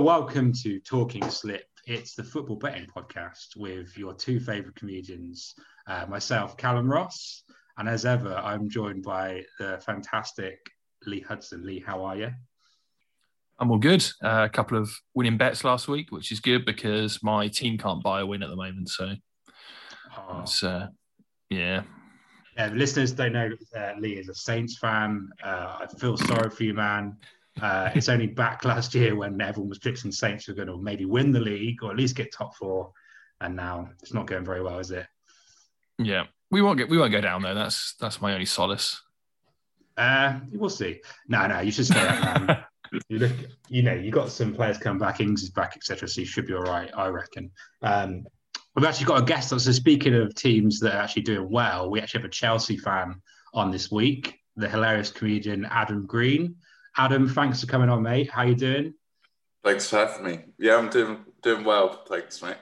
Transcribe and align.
Hello, 0.00 0.18
welcome 0.18 0.50
to 0.62 0.80
Talking 0.80 1.28
Slip. 1.28 1.66
It's 1.86 2.14
the 2.14 2.24
football 2.24 2.56
betting 2.56 2.86
podcast 2.86 3.54
with 3.54 3.98
your 3.98 4.14
two 4.14 4.40
favourite 4.40 4.74
comedians, 4.74 5.54
uh, 5.86 6.06
myself, 6.08 6.56
Callum 6.56 6.90
Ross, 6.90 7.42
and 7.76 7.86
as 7.86 8.06
ever, 8.06 8.34
I'm 8.36 8.70
joined 8.70 9.02
by 9.02 9.44
the 9.58 9.78
fantastic 9.84 10.58
Lee 11.04 11.20
Hudson. 11.20 11.66
Lee, 11.66 11.84
how 11.86 12.02
are 12.02 12.16
you? 12.16 12.30
I'm 13.58 13.70
all 13.70 13.76
good. 13.76 14.02
Uh, 14.24 14.46
a 14.46 14.48
couple 14.48 14.78
of 14.78 14.90
winning 15.12 15.36
bets 15.36 15.64
last 15.64 15.86
week, 15.86 16.10
which 16.10 16.32
is 16.32 16.40
good 16.40 16.64
because 16.64 17.22
my 17.22 17.48
team 17.48 17.76
can't 17.76 18.02
buy 18.02 18.22
a 18.22 18.26
win 18.26 18.42
at 18.42 18.48
the 18.48 18.56
moment. 18.56 18.88
So, 18.88 19.12
oh. 20.16 20.40
it's, 20.40 20.62
uh, 20.62 20.86
yeah. 21.50 21.82
Yeah, 22.56 22.70
the 22.70 22.76
listeners 22.76 23.12
don't 23.12 23.34
know 23.34 23.50
uh, 23.76 23.92
Lee 23.98 24.16
is 24.16 24.30
a 24.30 24.34
Saints 24.34 24.78
fan. 24.78 25.28
Uh, 25.44 25.80
I 25.82 25.86
feel 25.98 26.16
sorry 26.16 26.48
for 26.48 26.64
you, 26.64 26.72
man. 26.72 27.18
Uh, 27.60 27.90
it's 27.94 28.08
only 28.08 28.26
back 28.26 28.64
last 28.64 28.94
year 28.94 29.14
when 29.14 29.40
everyone 29.40 29.68
was 29.68 29.78
predicting 29.78 30.12
Saints 30.12 30.48
were 30.48 30.54
going 30.54 30.68
to 30.68 30.78
maybe 30.78 31.04
win 31.04 31.32
the 31.32 31.40
league 31.40 31.82
or 31.82 31.90
at 31.90 31.96
least 31.96 32.16
get 32.16 32.32
top 32.32 32.56
four, 32.56 32.92
and 33.40 33.56
now 33.56 33.88
it's 34.02 34.14
not 34.14 34.26
going 34.26 34.44
very 34.44 34.62
well, 34.62 34.78
is 34.78 34.90
it? 34.90 35.06
Yeah, 35.98 36.24
we 36.50 36.62
won't 36.62 36.78
get 36.78 36.88
we 36.88 36.98
won't 36.98 37.12
go 37.12 37.20
down 37.20 37.42
there. 37.42 37.54
That's 37.54 37.94
that's 38.00 38.20
my 38.20 38.32
only 38.32 38.46
solace. 38.46 39.00
Uh, 39.96 40.40
we'll 40.52 40.70
see. 40.70 41.00
No, 41.28 41.46
no, 41.46 41.60
you 41.60 41.70
should 41.70 41.86
stay 41.86 42.00
up, 42.00 42.46
man. 42.46 42.64
you 43.08 43.18
look, 43.18 43.32
you 43.68 43.82
know, 43.82 43.92
you 43.92 44.10
got 44.10 44.30
some 44.30 44.54
players 44.54 44.78
come 44.78 44.98
back, 44.98 45.20
Ings 45.20 45.42
is 45.42 45.50
back, 45.50 45.76
etc. 45.76 46.08
So 46.08 46.22
you 46.22 46.26
should 46.26 46.46
be 46.46 46.54
all 46.54 46.62
right, 46.62 46.90
I 46.96 47.08
reckon. 47.08 47.50
Um, 47.82 48.24
we've 48.74 48.84
actually 48.84 49.06
got 49.06 49.22
a 49.22 49.24
guest. 49.24 49.50
So 49.50 49.58
speaking 49.58 50.14
of 50.14 50.34
teams 50.34 50.80
that 50.80 50.94
are 50.94 51.02
actually 51.02 51.22
doing 51.22 51.50
well, 51.50 51.90
we 51.90 52.00
actually 52.00 52.20
have 52.20 52.28
a 52.28 52.32
Chelsea 52.32 52.78
fan 52.78 53.20
on 53.52 53.70
this 53.70 53.90
week, 53.90 54.38
the 54.56 54.68
hilarious 54.68 55.10
comedian 55.10 55.66
Adam 55.66 56.06
Green. 56.06 56.56
Adam, 56.96 57.28
thanks 57.28 57.60
for 57.60 57.66
coming 57.66 57.88
on, 57.88 58.02
mate. 58.02 58.30
How 58.30 58.42
you 58.42 58.54
doing? 58.54 58.94
Thanks 59.64 59.88
for 59.88 59.98
having 59.98 60.24
me. 60.24 60.40
Yeah, 60.58 60.76
I'm 60.76 60.88
doing 60.88 61.24
doing 61.42 61.64
well. 61.64 62.04
Thanks, 62.08 62.42
mate. 62.42 62.56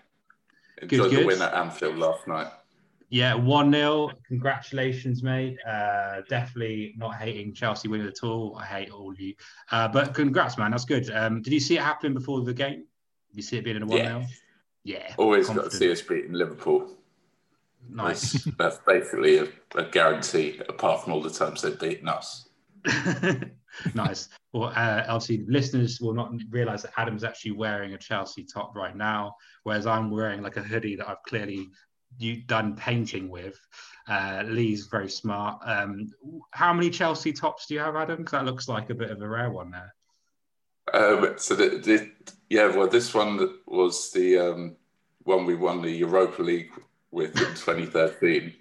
Enjoyed 0.82 1.10
good, 1.10 1.22
the 1.22 1.26
win 1.26 1.42
at 1.42 1.54
Anfield 1.54 1.96
last 1.96 2.26
night. 2.26 2.48
Yeah, 3.10 3.34
1 3.34 3.72
0. 3.72 4.10
Congratulations, 4.26 5.22
mate. 5.22 5.56
Uh, 5.66 6.20
definitely 6.28 6.94
not 6.98 7.14
hating 7.14 7.54
Chelsea 7.54 7.88
winning 7.88 8.06
at 8.06 8.22
all. 8.22 8.56
I 8.58 8.66
hate 8.66 8.90
all 8.90 9.10
of 9.10 9.18
you. 9.18 9.34
Uh, 9.70 9.88
but 9.88 10.12
congrats, 10.12 10.58
man. 10.58 10.72
That's 10.72 10.84
good. 10.84 11.10
Um, 11.10 11.40
did 11.40 11.52
you 11.52 11.60
see 11.60 11.76
it 11.76 11.82
happening 11.82 12.12
before 12.12 12.42
the 12.42 12.52
game? 12.52 12.84
Did 13.30 13.36
you 13.36 13.42
see 13.42 13.56
it 13.56 13.64
being 13.64 13.80
a 13.80 13.86
1 13.86 13.98
0? 13.98 14.26
Yeah. 14.84 14.98
yeah. 14.98 15.14
Always 15.16 15.46
confident. 15.46 15.72
got 15.72 15.72
to 15.72 15.76
see 15.78 15.90
us 15.90 16.02
beating 16.02 16.34
Liverpool. 16.34 16.90
Nice. 17.88 18.32
That's, 18.32 18.56
that's 18.56 18.78
basically 18.86 19.38
a, 19.38 19.48
a, 19.74 19.84
guarantee, 19.84 20.60
apart 20.68 21.02
from 21.02 21.14
all 21.14 21.22
the 21.22 21.30
times 21.30 21.62
they've 21.62 21.78
beaten 21.78 22.08
us. 22.08 22.48
nice. 23.94 24.28
Well, 24.52 24.72
uh, 24.74 25.04
obviously, 25.08 25.44
listeners 25.46 26.00
will 26.00 26.14
not 26.14 26.32
realise 26.50 26.82
that 26.82 26.92
Adam's 26.96 27.24
actually 27.24 27.52
wearing 27.52 27.94
a 27.94 27.98
Chelsea 27.98 28.44
top 28.44 28.74
right 28.74 28.96
now, 28.96 29.34
whereas 29.62 29.86
I'm 29.86 30.10
wearing 30.10 30.42
like 30.42 30.56
a 30.56 30.62
hoodie 30.62 30.96
that 30.96 31.08
I've 31.08 31.22
clearly 31.26 31.68
you 32.16 32.42
done 32.42 32.74
painting 32.76 33.28
with. 33.28 33.58
Uh, 34.08 34.42
Lee's 34.46 34.86
very 34.86 35.10
smart. 35.10 35.60
Um, 35.64 36.10
how 36.52 36.72
many 36.72 36.90
Chelsea 36.90 37.32
tops 37.32 37.66
do 37.66 37.74
you 37.74 37.80
have, 37.80 37.96
Adam? 37.96 38.18
Because 38.18 38.32
that 38.32 38.46
looks 38.46 38.68
like 38.68 38.90
a 38.90 38.94
bit 38.94 39.10
of 39.10 39.20
a 39.20 39.28
rare 39.28 39.50
one 39.50 39.70
there. 39.70 39.94
Um, 40.94 41.34
so 41.36 41.54
the, 41.54 41.78
the, 41.78 42.10
yeah, 42.48 42.74
well, 42.74 42.88
this 42.88 43.12
one 43.12 43.58
was 43.66 44.10
the 44.12 44.38
um, 44.38 44.76
one 45.24 45.44
we 45.44 45.54
won 45.54 45.82
the 45.82 45.90
Europa 45.90 46.42
League 46.42 46.70
with 47.10 47.36
in 47.36 47.46
2013. 47.54 48.54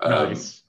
Um, 0.00 0.10
nice. 0.10 0.62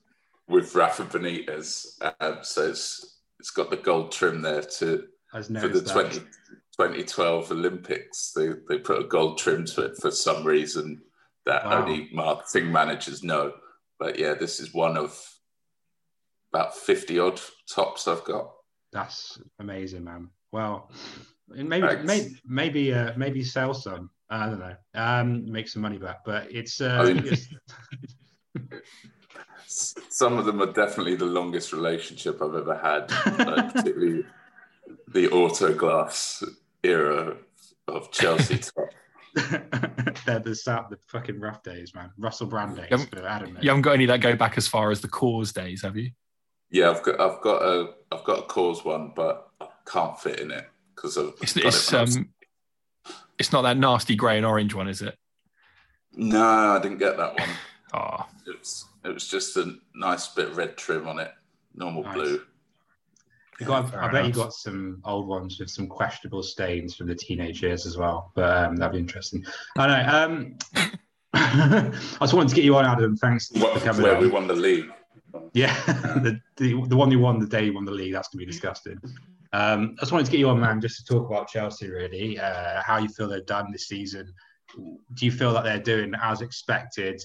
With 0.47 0.73
Rafa 0.73 1.03
Benitez, 1.03 2.01
um, 2.21 2.37
so 2.41 2.69
it's 2.69 3.16
it's 3.39 3.51
got 3.51 3.69
the 3.69 3.77
gold 3.77 4.11
trim 4.11 4.41
there 4.41 4.61
to 4.61 5.07
for 5.31 5.67
the 5.67 5.81
20, 5.81 6.19
2012 6.19 7.51
Olympics. 7.51 8.31
They 8.35 8.49
they 8.67 8.79
put 8.79 9.01
a 9.01 9.07
gold 9.07 9.37
trim 9.37 9.65
to 9.65 9.85
it 9.85 9.97
for 9.97 10.11
some 10.11 10.43
reason 10.43 11.01
that 11.45 11.65
wow. 11.65 11.81
only 11.81 12.09
marketing 12.11 12.71
managers 12.71 13.23
know. 13.23 13.53
But 13.99 14.19
yeah, 14.19 14.33
this 14.33 14.59
is 14.59 14.73
one 14.73 14.97
of 14.97 15.19
about 16.53 16.75
50 16.75 17.19
odd 17.19 17.41
tops 17.69 18.07
I've 18.07 18.23
got. 18.23 18.51
That's 18.91 19.39
amazing, 19.59 20.03
man. 20.03 20.29
Well, 20.51 20.91
maybe 21.49 21.87
maybe 22.03 22.41
maybe 22.45 22.93
uh, 22.93 23.13
maybe 23.17 23.43
sell 23.43 23.73
some. 23.73 24.09
I 24.29 24.45
don't 24.47 24.59
know. 24.59 24.75
Um, 24.93 25.49
make 25.51 25.67
some 25.67 25.81
money 25.81 25.97
back, 25.97 26.23
but 26.25 26.51
it's. 26.51 26.81
Uh, 26.81 26.97
I 27.01 27.13
mean, 27.13 27.37
some 29.67 30.37
of 30.37 30.45
them 30.45 30.61
are 30.61 30.71
definitely 30.71 31.15
the 31.15 31.25
longest 31.25 31.73
relationship 31.73 32.41
I've 32.41 32.55
ever 32.55 32.77
had, 32.77 33.11
like 33.45 33.73
particularly 33.73 34.25
the 35.09 35.27
autoglass 35.27 36.43
era 36.83 37.37
of 37.87 38.11
Chelsea 38.11 38.57
top. 38.59 38.89
They're 40.25 40.39
the 40.39 40.55
start 40.55 40.89
the 40.89 40.97
fucking 41.07 41.39
rough 41.39 41.61
days, 41.63 41.93
man. 41.93 42.11
Russell 42.17 42.47
Brand 42.47 42.75
days. 42.75 42.87
You 42.89 42.97
haven't, 42.97 43.25
Adam, 43.25 43.57
you 43.61 43.69
haven't 43.69 43.83
got 43.83 43.93
any 43.93 44.05
that 44.07 44.21
go 44.21 44.35
back 44.35 44.57
as 44.57 44.67
far 44.67 44.89
as 44.89 45.01
the 45.01 45.07
Coors 45.07 45.53
days, 45.53 45.81
have 45.83 45.95
you? 45.95 46.11
Yeah, 46.69 46.89
I've 46.89 47.03
got 47.03 47.19
I've 47.19 47.41
got 47.41 47.61
a 47.61 47.93
I've 48.11 48.23
got 48.23 48.39
a 48.39 48.41
Coors 48.43 48.83
one, 48.83 49.13
but 49.15 49.49
I 49.61 49.67
can't 49.85 50.19
fit 50.19 50.39
in 50.39 50.51
it 50.51 50.65
because 50.95 51.17
of 51.17 51.35
it's, 51.41 51.55
it's 51.55 51.93
it 51.93 51.95
um 51.95 52.29
it's 53.37 53.51
not 53.51 53.61
that 53.61 53.77
nasty 53.77 54.15
grey 54.15 54.37
and 54.37 54.45
orange 54.45 54.73
one, 54.73 54.87
is 54.87 55.01
it? 55.01 55.15
No, 56.13 56.41
I 56.41 56.79
didn't 56.81 56.97
get 56.97 57.17
that 57.17 57.37
one. 57.37 57.49
oh. 57.93 58.25
It 58.47 58.57
was 58.57 58.85
it 59.07 59.13
was 59.13 59.27
just 59.27 59.57
a 59.57 59.75
nice 59.95 60.27
bit 60.29 60.49
of 60.49 60.57
red 60.57 60.77
trim 60.77 61.07
on 61.07 61.19
it, 61.19 61.31
normal 61.73 62.03
nice. 62.03 62.13
blue. 62.13 62.41
Got, 63.65 63.95
I 63.95 64.11
bet 64.11 64.27
you 64.27 64.33
got 64.33 64.53
some 64.53 65.01
old 65.03 65.27
ones 65.27 65.59
with 65.59 65.71
some 65.71 65.87
questionable 65.87 66.43
stains 66.43 66.95
from 66.95 67.07
the 67.07 67.15
teenage 67.15 67.63
years 67.63 67.87
as 67.87 67.97
well. 67.97 68.31
But 68.35 68.55
um, 68.55 68.75
that'd 68.75 68.93
be 68.93 68.99
interesting. 68.99 69.43
I 69.77 69.87
know. 69.87 70.13
Um, 70.13 70.57
I 71.33 71.91
just 72.19 72.35
wanted 72.35 72.49
to 72.49 72.55
get 72.55 72.63
you 72.63 72.75
on, 72.77 72.85
Adam. 72.85 73.17
Thanks 73.17 73.51
what, 73.53 73.73
for 73.73 73.83
coming. 73.83 74.03
Where 74.03 74.15
on. 74.15 74.21
we 74.21 74.29
won 74.29 74.45
the 74.45 74.55
league. 74.55 74.91
Yeah, 75.53 75.73
the, 75.85 76.39
the, 76.57 76.85
the 76.87 76.95
one 76.95 77.09
you 77.09 77.19
won 77.19 77.39
the 77.39 77.47
day 77.47 77.65
you 77.65 77.73
won 77.73 77.85
the 77.85 77.91
league. 77.91 78.13
That's 78.13 78.27
gonna 78.27 78.39
be 78.39 78.45
disgusting. 78.45 78.99
Um, 79.53 79.95
I 79.97 80.01
just 80.01 80.11
wanted 80.11 80.25
to 80.25 80.31
get 80.31 80.39
you 80.39 80.49
on, 80.49 80.59
man, 80.59 80.79
just 80.79 81.05
to 81.05 81.13
talk 81.13 81.27
about 81.27 81.47
Chelsea. 81.47 81.89
Really, 81.89 82.39
uh, 82.39 82.83
how 82.83 82.97
you 82.97 83.09
feel 83.09 83.27
they've 83.27 83.45
done 83.45 83.71
this 83.71 83.87
season. 83.87 84.31
Do 84.75 85.25
you 85.25 85.31
feel 85.31 85.53
that 85.53 85.63
they're 85.63 85.79
doing 85.79 86.13
as 86.21 86.41
expected? 86.41 87.23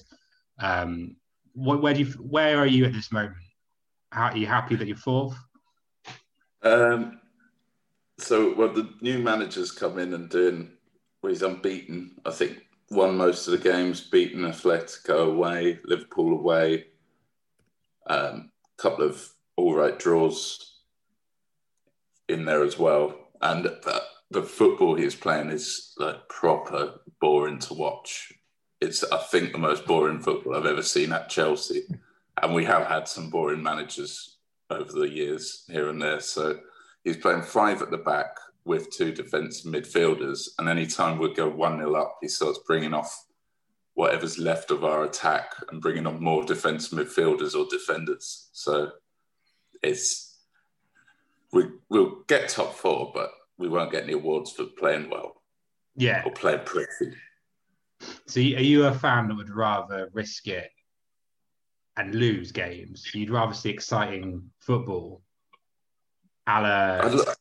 Um, 0.59 1.15
what, 1.53 1.81
where 1.81 1.93
do 1.93 2.01
you 2.01 2.05
where 2.13 2.57
are 2.57 2.67
you 2.67 2.85
at 2.85 2.93
this 2.93 3.11
moment? 3.11 3.37
How, 4.11 4.25
are 4.25 4.37
you 4.37 4.45
happy 4.45 4.75
that 4.75 4.87
you're 4.87 4.97
fourth? 4.97 5.35
Um, 6.61 7.19
so, 8.19 8.53
well, 8.55 8.71
the 8.71 8.89
new 9.01 9.19
manager's 9.19 9.71
come 9.71 9.97
in 9.99 10.13
and 10.13 10.29
doing, 10.29 10.71
well, 11.21 11.31
he's 11.31 11.41
unbeaten. 11.41 12.15
I 12.25 12.31
think 12.31 12.63
won 12.91 13.17
most 13.17 13.47
of 13.47 13.51
the 13.51 13.69
games, 13.69 14.01
beaten 14.01 14.41
Atletico 14.41 15.27
away, 15.29 15.79
Liverpool 15.85 16.33
away, 16.33 16.85
a 18.07 18.29
um, 18.29 18.51
couple 18.77 19.05
of 19.05 19.27
all 19.55 19.75
right 19.75 19.97
draws 19.97 20.81
in 22.29 22.45
there 22.45 22.63
as 22.63 22.77
well. 22.77 23.15
And 23.41 23.65
the, 23.65 24.01
the 24.31 24.43
football 24.43 24.95
he's 24.95 25.15
playing 25.15 25.49
is 25.49 25.93
like 25.97 26.27
proper 26.29 26.99
boring 27.19 27.59
to 27.59 27.73
watch. 27.73 28.31
It's, 28.83 29.03
I 29.03 29.17
think, 29.17 29.51
the 29.51 29.57
most 29.57 29.85
boring 29.85 30.19
football 30.19 30.55
I've 30.55 30.65
ever 30.65 30.83
seen 30.83 31.13
at 31.13 31.29
Chelsea. 31.29 31.83
And 32.41 32.53
we 32.53 32.65
have 32.65 32.87
had 32.87 33.07
some 33.07 33.29
boring 33.29 33.63
managers 33.63 34.37
over 34.69 34.91
the 34.91 35.09
years 35.09 35.63
here 35.69 35.89
and 35.89 36.01
there. 36.01 36.19
So 36.19 36.59
he's 37.03 37.17
playing 37.17 37.43
five 37.43 37.81
at 37.81 37.91
the 37.91 37.97
back 37.97 38.35
with 38.65 38.91
two 38.91 39.13
defensive 39.13 39.71
midfielders. 39.71 40.49
And 40.57 40.67
any 40.67 40.85
time 40.85 41.17
we 41.17 41.33
go 41.33 41.47
1 41.47 41.77
0 41.77 41.95
up, 41.95 42.17
he 42.21 42.27
starts 42.27 42.59
bringing 42.67 42.93
off 42.93 43.25
whatever's 43.93 44.37
left 44.37 44.71
of 44.71 44.83
our 44.83 45.05
attack 45.05 45.53
and 45.71 45.81
bringing 45.81 46.05
on 46.05 46.21
more 46.21 46.43
defensive 46.43 46.97
midfielders 46.97 47.55
or 47.55 47.65
defenders. 47.69 48.49
So 48.51 48.91
it's 49.81 50.39
we 51.51 51.65
we'll 51.89 52.23
get 52.27 52.49
top 52.49 52.73
four, 52.73 53.11
but 53.13 53.31
we 53.57 53.69
won't 53.69 53.91
get 53.91 54.03
any 54.03 54.13
awards 54.13 54.51
for 54.51 54.65
playing 54.65 55.09
well. 55.09 55.41
Yeah. 55.95 56.23
Or 56.25 56.31
playing 56.31 56.65
pretty. 56.65 57.15
So 58.27 58.39
are 58.39 58.43
you 58.43 58.85
a 58.85 58.93
fan 58.93 59.27
that 59.27 59.35
would 59.35 59.49
rather 59.49 60.09
risk 60.13 60.47
it 60.47 60.69
and 61.97 62.15
lose 62.15 62.51
games. 62.51 63.13
You'd 63.13 63.29
rather 63.29 63.53
see 63.53 63.69
exciting 63.69 64.49
football. 64.59 65.21
A 66.47 66.61
la... 66.61 67.35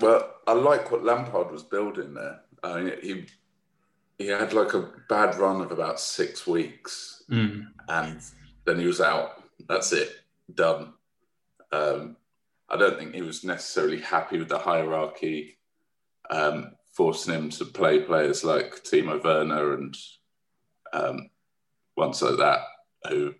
well, 0.00 0.34
I 0.46 0.52
like 0.52 0.90
what 0.90 1.04
Lampard 1.04 1.50
was 1.50 1.62
building 1.62 2.14
there. 2.14 2.40
I 2.62 2.80
mean, 2.80 2.94
he 3.02 3.26
he 4.18 4.28
had 4.28 4.52
like 4.52 4.74
a 4.74 4.90
bad 5.08 5.36
run 5.36 5.60
of 5.60 5.72
about 5.72 6.00
six 6.00 6.46
weeks, 6.46 7.24
mm. 7.30 7.66
and 7.88 8.20
then 8.64 8.78
he 8.78 8.86
was 8.86 9.00
out. 9.00 9.42
That's 9.68 9.92
it, 9.92 10.10
done. 10.54 10.94
Um, 11.72 12.16
I 12.68 12.76
don't 12.76 12.98
think 12.98 13.14
he 13.14 13.22
was 13.22 13.44
necessarily 13.44 14.00
happy 14.00 14.38
with 14.38 14.48
the 14.48 14.58
hierarchy, 14.58 15.58
um, 16.30 16.73
forcing 16.94 17.34
him 17.34 17.50
to 17.50 17.64
play 17.64 18.00
players 18.00 18.44
like 18.44 18.82
Timo 18.84 19.22
Werner 19.22 19.74
and 19.74 19.96
um, 20.92 21.30
ones 21.96 22.22
like 22.22 22.38
that, 22.38 22.60
who 23.08 23.34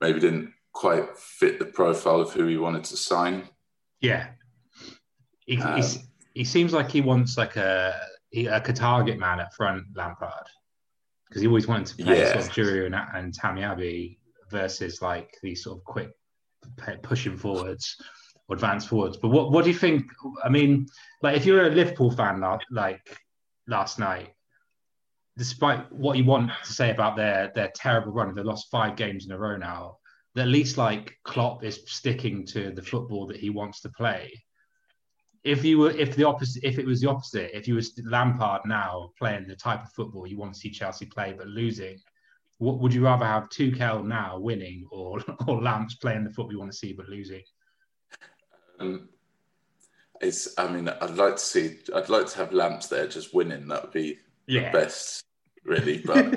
maybe 0.00 0.20
didn't 0.20 0.52
quite 0.72 1.16
fit 1.16 1.58
the 1.58 1.64
profile 1.64 2.20
of 2.20 2.32
who 2.32 2.46
he 2.46 2.56
wanted 2.56 2.84
to 2.84 2.96
sign. 2.96 3.48
Yeah. 4.00 4.28
He, 5.46 5.60
um, 5.60 5.82
he 6.34 6.44
seems 6.44 6.72
like 6.72 6.90
he 6.90 7.00
wants 7.00 7.36
like 7.36 7.56
a 7.56 7.94
like 8.34 8.68
a 8.68 8.72
target 8.72 9.18
man 9.18 9.40
at 9.40 9.52
front, 9.54 9.84
Lampard, 9.94 10.46
because 11.28 11.42
he 11.42 11.48
always 11.48 11.66
wanted 11.66 11.86
to 11.86 12.04
play 12.04 12.20
Yeah. 12.20 12.32
sort 12.32 12.46
of 12.46 12.52
Giroud 12.52 12.86
and, 12.86 12.94
and 12.94 13.34
Tammy 13.34 13.62
Abbey 13.62 14.18
versus 14.50 15.02
like 15.02 15.36
these 15.42 15.64
sort 15.64 15.78
of 15.78 15.84
quick 15.84 16.10
pushing 17.02 17.36
forwards 17.36 17.96
or 18.00 18.04
advance 18.52 18.84
forwards. 18.86 19.16
But 19.16 19.28
what 19.28 19.50
what 19.50 19.64
do 19.64 19.70
you 19.70 19.76
think? 19.76 20.10
I 20.44 20.48
mean, 20.48 20.86
like 21.22 21.36
if 21.36 21.44
you're 21.44 21.66
a 21.66 21.70
Liverpool 21.70 22.10
fan, 22.10 22.42
like 22.70 23.18
last 23.66 23.98
night, 23.98 24.30
despite 25.36 25.90
what 25.92 26.16
you 26.16 26.24
want 26.24 26.50
to 26.50 26.72
say 26.72 26.90
about 26.90 27.16
their 27.16 27.52
their 27.54 27.70
terrible 27.74 28.12
run, 28.12 28.34
they 28.34 28.42
lost 28.42 28.70
five 28.70 28.96
games 28.96 29.26
in 29.26 29.32
a 29.32 29.38
row 29.38 29.56
now. 29.56 29.98
At 30.36 30.48
least 30.48 30.78
like 30.78 31.18
Klopp 31.24 31.62
is 31.62 31.82
sticking 31.86 32.46
to 32.46 32.70
the 32.70 32.82
football 32.82 33.26
that 33.26 33.36
he 33.36 33.50
wants 33.50 33.82
to 33.82 33.90
play 33.90 34.32
if 35.44 35.64
you 35.64 35.78
were 35.78 35.90
if 35.90 36.14
the 36.14 36.24
opposite 36.24 36.62
if 36.64 36.78
it 36.78 36.86
was 36.86 37.00
the 37.00 37.08
opposite 37.08 37.56
if 37.56 37.66
you 37.66 37.74
was 37.74 38.00
Lampard 38.04 38.62
now 38.64 39.10
playing 39.18 39.46
the 39.46 39.56
type 39.56 39.82
of 39.82 39.92
football 39.92 40.26
you 40.26 40.38
want 40.38 40.54
to 40.54 40.60
see 40.60 40.70
Chelsea 40.70 41.06
play 41.06 41.34
but 41.36 41.48
losing 41.48 41.98
what 42.58 42.78
would 42.78 42.94
you 42.94 43.04
rather 43.04 43.24
have 43.24 43.48
Tuchel 43.48 44.04
now 44.04 44.38
winning 44.38 44.86
or 44.90 45.20
or 45.46 45.60
Lamps 45.60 45.96
playing 45.96 46.24
the 46.24 46.30
football 46.30 46.52
you 46.52 46.58
want 46.58 46.70
to 46.70 46.78
see 46.78 46.92
but 46.92 47.08
losing 47.08 47.42
Um, 48.82 49.08
it's. 50.20 50.48
I 50.58 50.68
mean, 50.68 50.88
I'd 50.88 51.16
like 51.16 51.36
to 51.36 51.42
see. 51.42 51.78
I'd 51.94 52.08
like 52.08 52.26
to 52.28 52.38
have 52.38 52.52
Lamps 52.52 52.88
there 52.88 53.06
just 53.06 53.34
winning. 53.34 53.68
That 53.68 53.82
would 53.82 53.92
be 53.92 54.18
yeah 54.46 54.70
best, 54.72 55.24
really. 55.64 55.98
But 55.98 56.34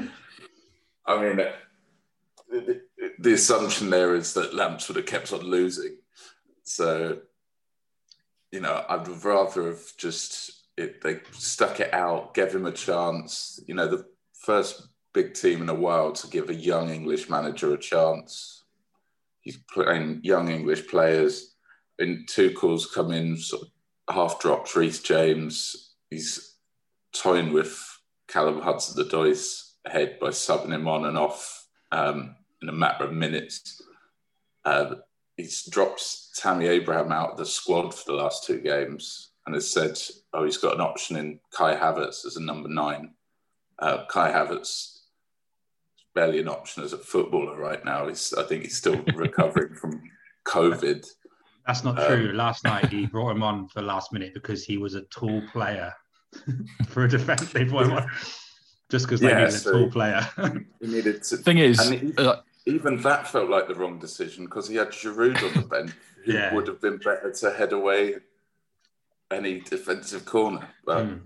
I 1.06 1.22
mean, 1.22 1.40
the, 2.50 2.82
the 3.20 3.34
assumption 3.34 3.90
there 3.90 4.16
is 4.16 4.34
that 4.34 4.54
Lamps 4.54 4.88
would 4.88 4.98
have 4.98 5.06
kept 5.06 5.34
on 5.34 5.42
losing. 5.42 5.98
So, 6.64 7.20
you 8.52 8.60
know, 8.60 8.84
I'd 8.90 9.08
rather 9.24 9.68
have 9.68 9.98
just 9.98 10.66
it, 10.78 11.02
they 11.02 11.20
stuck 11.32 11.80
it 11.80 11.94
out, 11.94 12.34
gave 12.34 12.54
him 12.54 12.66
a 12.66 12.72
chance. 12.72 13.60
You 13.68 13.76
know, 13.76 13.88
the 13.88 14.06
first 14.34 14.88
big 15.14 15.34
team 15.34 15.62
in 15.62 15.70
a 15.70 15.74
while 15.74 16.12
to 16.12 16.28
give 16.28 16.50
a 16.50 16.56
young 16.56 16.90
English 16.90 17.30
manager 17.30 17.74
a 17.74 17.78
chance. 17.78 18.64
He's 19.40 19.58
playing 19.58 20.22
young 20.24 20.50
English 20.50 20.88
players. 20.88 21.55
And 22.00 22.30
calls 22.56 22.92
come 22.92 23.12
in 23.12 23.38
sort 23.38 23.64
of 23.64 24.16
half 24.16 24.40
dropped 24.40 24.76
Reece 24.76 25.00
James. 25.00 25.94
He's 26.10 26.56
toying 27.14 27.54
with 27.54 27.80
Callum 28.28 28.62
Hudson-Odoi's 28.62 29.76
ahead 29.86 30.20
by 30.20 30.30
subbing 30.30 30.74
him 30.74 30.88
on 30.88 31.06
and 31.06 31.18
off 31.18 31.68
um, 31.92 32.36
in 32.62 32.70
a 32.70 32.74
matter 32.74 33.06
of 33.06 33.14
minutes. 33.14 33.82
Uh, 34.66 34.96
he's 35.38 35.66
dropped 35.66 36.36
Tammy 36.36 36.68
Abraham 36.68 37.12
out 37.12 37.32
of 37.32 37.38
the 37.38 37.46
squad 37.46 37.94
for 37.94 38.04
the 38.08 38.18
last 38.18 38.46
two 38.46 38.60
games 38.60 39.32
and 39.46 39.54
has 39.54 39.72
said, 39.72 39.98
oh, 40.34 40.44
he's 40.44 40.58
got 40.58 40.74
an 40.74 40.82
option 40.82 41.16
in 41.16 41.40
Kai 41.52 41.76
Havertz 41.76 42.26
as 42.26 42.36
a 42.36 42.42
number 42.42 42.68
nine. 42.68 43.14
Uh, 43.78 44.06
Kai 44.10 44.32
Havertz 44.32 45.00
barely 46.16 46.40
an 46.40 46.48
option 46.48 46.84
as 46.84 46.94
a 46.94 46.98
footballer 46.98 47.60
right 47.60 47.84
now. 47.86 48.08
He's, 48.08 48.34
I 48.34 48.44
think 48.44 48.64
he's 48.64 48.78
still 48.78 49.04
recovering 49.16 49.76
from 49.76 50.02
COVID. 50.46 51.06
That's 51.68 51.84
not 51.84 52.00
Um, 52.00 52.06
true 52.08 52.32
last 52.34 52.64
night 52.64 52.90
he 52.90 53.06
brought 53.16 53.32
him 53.32 53.44
on 53.44 53.68
for 53.68 53.82
the 53.82 53.88
last 53.88 54.14
minute 54.14 54.34
because 54.34 54.64
he 54.64 54.78
was 54.78 54.96
a 54.96 55.02
tall 55.04 55.42
player 55.52 55.94
for 56.90 57.06
a 57.06 57.10
defense 57.10 57.52
they 57.52 57.64
brought 57.64 57.86
him 57.86 57.94
on 57.94 58.10
just 58.92 59.06
because 59.06 59.20
they 59.22 59.30
Yeah, 59.30 59.46
needed 59.46 59.52
so- 59.52 59.70
a 59.70 59.74
tall 59.74 59.90
player 59.92 60.28
He 60.82 60.88
needed 60.88 61.24
to. 61.24 61.38
Thing 61.38 61.58
is, 61.58 61.80
And 61.80 62.00
he- 62.00 62.18
uh, 62.24 62.38
even 62.68 63.02
that 63.02 63.28
felt 63.28 63.50
like 63.50 63.68
the 63.68 63.76
wrong 63.76 64.00
decision 64.00 64.46
because 64.46 64.68
he 64.68 64.76
had 64.76 64.90
Giroud 64.90 65.42
on 65.44 65.62
the 65.62 65.68
bench. 65.68 65.92
who 66.26 66.34
Yeah. 66.34 66.54
would 66.56 66.68
have 66.68 66.82
been 66.82 66.98
better 66.98 67.32
to 67.32 67.52
head 67.54 67.72
away 67.72 68.16
any 69.32 69.60
defensive 69.60 70.26
corner. 70.26 70.68
But 70.86 71.06
Hmm. 71.06 71.18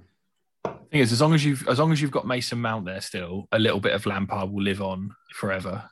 thing 0.92 1.00
is, 1.02 1.12
as 1.14 1.22
long 1.22 1.34
as 1.34 1.44
you've 1.46 1.66
as 1.70 1.80
long 1.80 1.92
as 1.94 2.02
you've 2.02 2.12
got 2.12 2.28
Mason 2.28 2.60
Mount 2.62 2.86
there 2.86 3.00
still, 3.02 3.48
a 3.54 3.60
little 3.60 3.80
bit 3.80 3.94
of 3.94 4.06
Lampard 4.06 4.50
will 4.52 4.64
live 4.64 4.82
on 4.82 5.16
forever. 5.34 5.90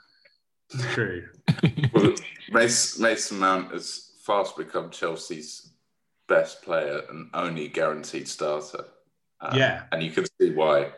true 0.92 1.30
well, 1.94 2.14
Mason, 2.52 3.02
Mason 3.04 3.40
Mount 3.40 3.72
has 3.72 4.07
fast 4.28 4.58
become 4.58 4.90
Chelsea's 4.92 5.72
best 6.28 6.62
player 6.62 7.02
and 7.10 7.30
only 7.34 7.70
guaranteed 7.70 8.28
starter. 8.28 8.86
Uh, 9.40 9.54
Yeah. 9.56 9.86
and 9.92 10.04
you 10.04 10.12
can 10.12 10.26
see 10.40 10.52
why. 10.54 10.92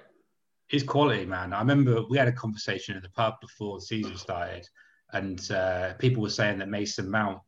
his 0.67 0.83
quality, 0.83 1.25
man. 1.25 1.51
I 1.51 1.59
remember 1.59 2.03
we 2.11 2.17
had 2.17 2.27
a 2.27 2.31
conversation 2.31 2.95
at 2.95 3.01
the 3.01 3.09
pub 3.09 3.39
before 3.41 3.79
the 3.79 3.85
season 3.85 4.15
started, 4.17 4.67
and 5.13 5.39
uh, 5.51 5.93
people 5.95 6.21
were 6.21 6.29
saying 6.29 6.59
that 6.59 6.69
Mason 6.69 7.09
Mount 7.09 7.39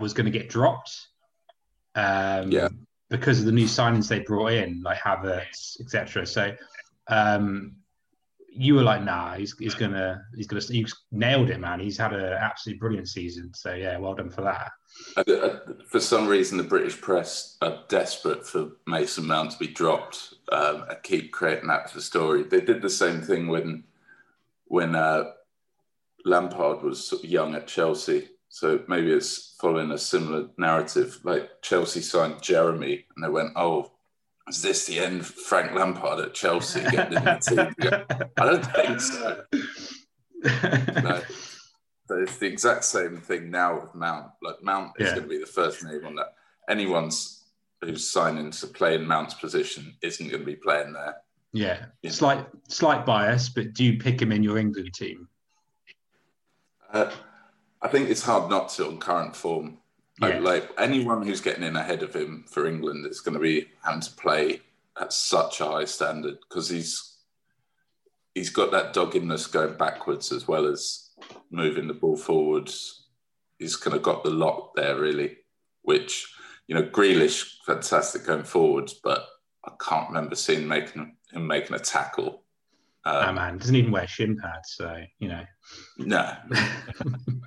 was 0.00 0.12
going 0.14 0.26
to 0.26 0.38
get 0.38 0.48
dropped. 0.48 0.92
Um, 1.96 2.50
Yeah. 2.52 2.68
Because 3.10 3.40
of 3.40 3.46
the 3.46 3.52
new 3.60 3.66
signings 3.66 4.08
they 4.08 4.20
brought 4.20 4.52
in, 4.52 4.82
like 4.82 4.98
Havertz, 4.98 5.80
etc. 5.80 6.26
So, 6.26 6.54
um, 7.08 7.76
you 8.56 8.74
were 8.74 8.82
like, 8.82 9.02
"Nah, 9.02 9.34
he's, 9.34 9.56
he's 9.58 9.74
gonna, 9.74 10.24
he's 10.34 10.46
gonna." 10.46 10.62
You 10.68 10.86
nailed 11.10 11.50
it, 11.50 11.58
man. 11.58 11.80
He's 11.80 11.98
had 11.98 12.12
an 12.12 12.32
absolutely 12.32 12.78
brilliant 12.78 13.08
season. 13.08 13.52
So, 13.54 13.74
yeah, 13.74 13.98
well 13.98 14.14
done 14.14 14.30
for 14.30 14.42
that. 14.42 14.72
Uh, 15.16 15.74
For 15.88 16.00
some 16.00 16.26
reason, 16.26 16.58
the 16.58 16.64
British 16.64 17.00
press 17.00 17.56
are 17.62 17.80
desperate 17.88 18.46
for 18.46 18.72
Mason 18.86 19.26
Mount 19.26 19.50
to 19.52 19.58
be 19.58 19.66
dropped 19.66 20.34
um, 20.52 20.84
and 20.88 21.02
keep 21.02 21.32
creating 21.32 21.68
that 21.68 21.90
for 21.90 22.00
story. 22.00 22.44
They 22.44 22.60
did 22.60 22.80
the 22.80 22.90
same 22.90 23.20
thing 23.20 23.48
when 23.48 23.84
when 24.66 24.94
uh, 24.94 25.32
Lampard 26.24 26.82
was 26.82 27.06
sort 27.06 27.24
of 27.24 27.30
young 27.30 27.54
at 27.54 27.66
Chelsea. 27.66 28.28
So 28.48 28.84
maybe 28.86 29.10
it's 29.10 29.56
following 29.60 29.90
a 29.90 29.98
similar 29.98 30.48
narrative. 30.58 31.18
Like 31.24 31.60
Chelsea 31.62 32.00
signed 32.00 32.40
Jeremy, 32.40 33.04
and 33.14 33.24
they 33.24 33.28
went, 33.28 33.50
"Oh, 33.56 33.92
is 34.48 34.62
this 34.62 34.86
the 34.86 34.98
end? 34.98 35.24
Frank 35.26 35.72
Lampard 35.72 36.20
at 36.20 36.34
Chelsea 36.34 36.80
getting 36.90 37.16
in 37.18 37.24
the 37.24 37.38
team?" 37.40 38.28
I 38.36 38.44
don't 38.44 38.66
think 38.66 39.00
so. 39.00 39.44
No. 41.02 41.22
But 42.06 42.18
it's 42.18 42.36
the 42.36 42.46
exact 42.46 42.84
same 42.84 43.16
thing 43.16 43.50
now 43.50 43.80
with 43.80 43.94
Mount. 43.94 44.26
Like 44.42 44.62
Mount 44.62 44.92
is 44.98 45.06
Yeah. 45.08 45.14
going 45.14 45.22
to 45.22 45.28
be 45.28 45.38
the 45.38 45.46
first 45.46 45.82
name 45.82 46.04
on 46.04 46.14
that. 46.16 46.34
Anyone's 46.68 47.40
who's 47.82 48.10
signing 48.10 48.50
to 48.50 48.66
play 48.66 48.94
in 48.94 49.06
Mount's 49.06 49.34
position 49.34 49.94
isn't 50.02 50.28
going 50.28 50.40
to 50.40 50.46
be 50.46 50.56
playing 50.56 50.92
there. 50.94 51.16
yeah, 51.52 51.86
Yeah. 52.02 52.10
slight, 52.10 52.46
slight 52.68 53.04
bias, 53.06 53.48
but 53.50 53.72
do 53.74 53.84
you 53.84 53.98
pick 53.98 54.20
him 54.20 54.32
in 54.32 54.42
your 54.42 54.56
England 54.58 54.92
team? 54.94 55.28
Uh, 56.92 57.10
I 57.82 57.88
think 57.88 58.08
it's 58.08 58.22
hard 58.22 58.48
not 58.50 58.68
to 58.70 58.86
on 58.86 58.98
current 58.98 59.34
form. 59.36 59.78
Like, 60.20 60.34
Yeah. 60.34 60.40
like 60.40 60.70
anyone 60.78 61.26
who's 61.26 61.40
getting 61.40 61.64
in 61.64 61.76
ahead 61.76 62.02
of 62.02 62.14
him 62.14 62.44
for 62.48 62.66
England 62.66 63.06
is 63.06 63.20
going 63.20 63.34
to 63.34 63.40
be 63.40 63.68
having 63.82 64.00
to 64.00 64.12
play 64.12 64.60
at 65.00 65.12
such 65.12 65.60
a 65.60 65.66
high 65.66 65.84
standard 65.86 66.36
because 66.48 66.68
he's 66.68 67.18
he's 68.34 68.50
got 68.50 68.70
that 68.72 68.92
doggedness 68.92 69.46
going 69.48 69.76
backwards 69.76 70.30
as 70.32 70.46
well 70.48 70.66
as 70.66 71.10
moving 71.50 71.88
the 71.88 71.94
ball 71.94 72.16
forwards. 72.16 73.06
He's 73.58 73.76
kind 73.76 73.96
of 73.96 74.02
got 74.02 74.22
the 74.24 74.30
lot 74.30 74.72
there 74.76 74.96
really, 74.98 75.36
which 75.82 76.32
you 76.68 76.74
know 76.74 76.82
Grealish 76.84 77.56
fantastic 77.66 78.24
going 78.24 78.44
forwards, 78.44 78.94
but 79.02 79.26
I 79.64 79.72
can't 79.80 80.08
remember 80.08 80.36
seeing 80.36 80.68
making 80.68 81.16
him 81.32 81.46
making 81.46 81.74
a 81.74 81.78
tackle. 81.80 82.42
Um, 83.06 83.34
man, 83.34 83.58
doesn't 83.58 83.74
even 83.76 83.90
wear 83.90 84.06
shin 84.06 84.36
pads, 84.36 84.74
so 84.76 84.96
you 85.18 85.28
know, 85.28 85.44
no, 85.98 86.36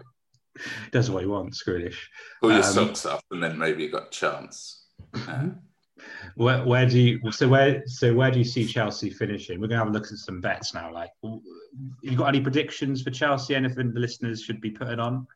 does 0.92 1.10
what 1.12 1.24
he 1.24 1.28
wants. 1.28 1.64
Grealish. 1.64 1.98
pull 2.42 2.52
your 2.52 2.64
Um, 2.64 2.74
socks 2.74 3.06
up 3.06 3.24
and 3.32 3.42
then 3.44 3.58
maybe 3.58 3.84
you 3.84 3.92
got 3.92 4.08
a 4.08 4.10
chance. 4.10 4.86
Uh, 5.14 5.50
Where, 6.36 6.64
where 6.64 6.88
do 6.88 7.00
you 7.00 7.32
so 7.32 7.48
where 7.48 7.84
so 7.88 8.14
where 8.14 8.30
do 8.32 8.38
you 8.40 8.46
see 8.46 8.66
Chelsea 8.66 9.10
finishing? 9.10 9.60
We're 9.60 9.68
gonna 9.68 9.80
have 9.80 9.90
a 9.90 9.92
look 9.92 10.06
at 10.06 10.18
some 10.18 10.42
bets 10.42 10.74
now. 10.74 10.94
Like, 10.94 11.10
you 12.02 12.16
got 12.16 12.28
any 12.28 12.42
predictions 12.42 13.02
for 13.02 13.10
Chelsea? 13.10 13.56
Anything 13.56 13.94
the 13.94 14.00
listeners 14.00 14.42
should 14.44 14.62
be 14.62 14.70
putting 14.72 15.00
on? 15.00 15.28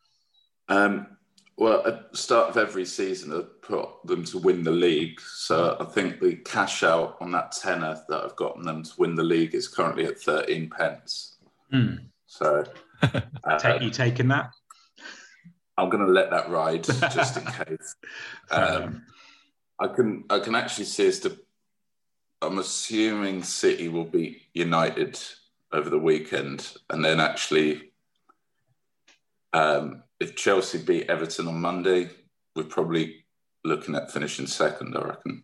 Um, 0.69 1.17
well, 1.57 1.85
at 1.85 2.11
the 2.11 2.17
start 2.17 2.49
of 2.49 2.57
every 2.57 2.85
season, 2.85 3.33
I 3.33 3.41
put 3.65 3.89
them 4.05 4.23
to 4.25 4.37
win 4.39 4.63
the 4.63 4.71
league. 4.71 5.19
So 5.19 5.77
I 5.79 5.85
think 5.85 6.19
the 6.19 6.35
cash 6.37 6.81
out 6.83 7.17
on 7.21 7.31
that 7.31 7.51
tenner 7.51 8.01
that 8.09 8.23
I've 8.23 8.35
gotten 8.35 8.63
them 8.63 8.83
to 8.83 8.91
win 8.97 9.15
the 9.15 9.23
league 9.23 9.53
is 9.53 9.67
currently 9.67 10.05
at 10.05 10.19
13 10.19 10.69
pence. 10.69 11.37
Hmm. 11.71 11.95
So 12.25 12.63
uh, 13.03 13.21
Take, 13.59 13.81
you 13.81 13.89
taking 13.89 14.27
that? 14.29 14.53
I'm 15.81 15.89
going 15.89 16.05
to 16.05 16.11
let 16.11 16.29
that 16.29 16.49
ride 16.49 16.83
just 16.83 17.37
in 17.37 17.45
case. 17.65 17.95
Um. 18.49 19.03
I 19.81 19.87
can 19.87 20.25
I 20.29 20.39
can 20.39 20.53
actually 20.53 20.85
see 20.85 21.07
us 21.07 21.19
to. 21.19 21.37
I'm 22.43 22.59
assuming 22.59 23.43
City 23.43 23.87
will 23.87 24.05
beat 24.05 24.43
United 24.53 25.19
over 25.71 25.89
the 25.89 25.97
weekend, 25.97 26.73
and 26.91 27.03
then 27.03 27.19
actually, 27.19 27.91
um, 29.53 30.03
if 30.19 30.35
Chelsea 30.35 30.77
beat 30.77 31.09
Everton 31.09 31.47
on 31.47 31.59
Monday, 31.59 32.09
we're 32.55 32.63
probably 32.63 33.25
looking 33.63 33.95
at 33.95 34.11
finishing 34.11 34.45
second. 34.45 34.95
I 34.95 35.01
reckon, 35.01 35.43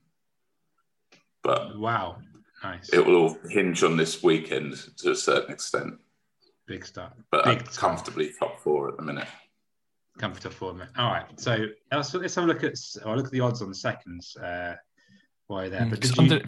but 1.42 1.78
wow, 1.80 2.18
nice, 2.64 2.90
it 2.94 3.04
will 3.04 3.16
all 3.16 3.38
hinge 3.50 3.84
on 3.84 3.98
this 3.98 4.22
weekend 4.22 4.76
to 4.98 5.12
a 5.12 5.16
certain 5.16 5.52
extent. 5.52 5.96
big 6.68 6.86
start. 6.86 7.14
But 7.32 7.46
Big 7.46 7.66
comfortably 7.72 8.34
top 8.40 8.60
four 8.60 8.88
at 8.90 8.98
the 8.98 9.04
minute. 9.04 9.28
Comfortable 10.18 10.56
for 10.56 10.74
me. 10.74 10.86
All 10.98 11.12
right, 11.12 11.26
so 11.40 11.66
let's, 11.92 12.14
let's 12.14 12.36
have 12.36 12.44
a 12.44 12.48
look 12.48 12.64
at. 12.64 12.76
I'll 13.06 13.16
look 13.16 13.26
at 13.26 13.32
the 13.32 13.40
odds 13.40 13.62
on 13.62 13.70
the 13.70 13.76
seconds. 13.76 14.36
Uh, 14.36 14.76
why 15.48 15.70
there. 15.70 15.82
But 15.82 15.92
Because 15.92 16.12
did 16.12 16.18
you, 16.18 16.34
under, 16.36 16.48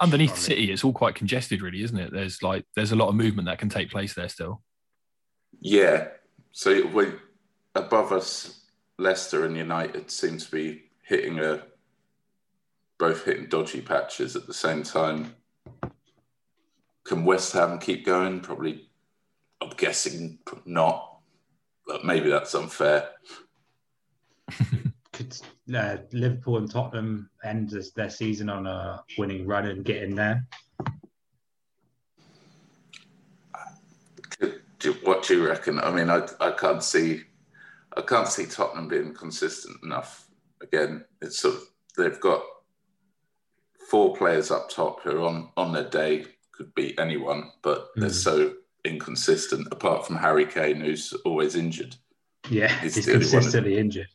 underneath 0.00 0.36
Sorry. 0.36 0.40
City, 0.40 0.72
it's 0.72 0.84
all 0.84 0.92
quite 0.92 1.14
congested, 1.14 1.62
really, 1.62 1.82
isn't 1.82 1.98
it? 1.98 2.12
There's 2.12 2.42
like 2.42 2.64
there's 2.76 2.92
a 2.92 2.96
lot 2.96 3.08
of 3.08 3.14
movement 3.14 3.46
that 3.46 3.58
can 3.58 3.68
take 3.68 3.90
place 3.90 4.14
there 4.14 4.28
still. 4.28 4.62
Yeah. 5.60 6.08
So 6.52 6.86
we 6.86 7.12
above 7.74 8.12
us, 8.12 8.66
Leicester 8.98 9.44
and 9.44 9.56
United 9.56 10.10
seem 10.10 10.38
to 10.38 10.50
be 10.50 10.90
hitting 11.02 11.40
a 11.40 11.62
both 12.98 13.24
hitting 13.24 13.48
dodgy 13.48 13.80
patches 13.80 14.36
at 14.36 14.46
the 14.46 14.54
same 14.54 14.82
time. 14.82 15.34
Can 17.04 17.24
West 17.24 17.52
Ham 17.52 17.78
keep 17.78 18.06
going? 18.06 18.40
Probably. 18.40 18.88
I'm 19.60 19.70
guessing 19.70 20.40
not, 20.66 21.13
but 21.86 22.04
maybe 22.04 22.30
that's 22.30 22.54
unfair. 22.54 23.10
could 25.12 25.36
uh, 25.74 25.96
Liverpool 26.12 26.58
and 26.58 26.70
Tottenham 26.70 27.30
end 27.44 27.70
this, 27.70 27.92
their 27.92 28.10
season 28.10 28.48
on 28.48 28.66
a 28.66 29.02
winning 29.16 29.46
run 29.46 29.66
and 29.66 29.84
get 29.84 30.02
in 30.02 30.14
there? 30.14 30.46
What 35.02 35.22
do 35.22 35.38
you 35.38 35.48
reckon? 35.48 35.78
I 35.78 35.90
mean, 35.90 36.10
I, 36.10 36.26
I 36.40 36.50
can't 36.50 36.82
see, 36.82 37.22
I 37.96 38.02
can't 38.02 38.28
see 38.28 38.44
Tottenham 38.44 38.88
being 38.88 39.14
consistent 39.14 39.78
enough. 39.82 40.26
Again, 40.60 41.04
it's 41.22 41.38
sort 41.38 41.54
of 41.54 41.62
they've 41.96 42.20
got 42.20 42.42
four 43.88 44.14
players 44.14 44.50
up 44.50 44.68
top 44.68 45.00
who 45.02 45.22
are 45.22 45.26
on 45.28 45.48
on 45.56 45.72
their 45.72 45.88
day 45.88 46.26
could 46.52 46.74
beat 46.74 46.98
anyone, 47.00 47.50
but 47.62 47.88
they're 47.96 48.10
Mm. 48.10 48.12
so 48.12 48.54
inconsistent. 48.84 49.68
Apart 49.72 50.06
from 50.06 50.16
Harry 50.16 50.46
Kane, 50.46 50.80
who's 50.80 51.12
always 51.24 51.56
injured. 51.56 51.96
Yeah, 52.50 52.68
He's 52.80 52.94
he's 52.94 53.06
the 53.06 53.12
only 53.14 53.24
consistently 53.24 53.78
injured. 53.78 54.08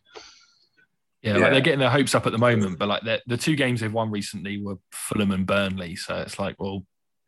Yeah, 1.21 1.33
Yeah. 1.33 1.39
like 1.39 1.51
they're 1.51 1.61
getting 1.61 1.79
their 1.79 1.89
hopes 1.89 2.13
up 2.15 2.25
at 2.27 2.31
the 2.31 2.37
moment, 2.37 2.77
but 2.79 2.87
like 2.87 3.03
the 3.03 3.21
the 3.27 3.37
two 3.37 3.55
games 3.55 3.81
they've 3.81 3.91
won 3.91 4.11
recently 4.11 4.61
were 4.61 4.77
Fulham 4.91 5.31
and 5.31 5.45
Burnley, 5.45 5.95
so 5.95 6.15
it's 6.17 6.39
like, 6.39 6.55
well, 6.59 6.85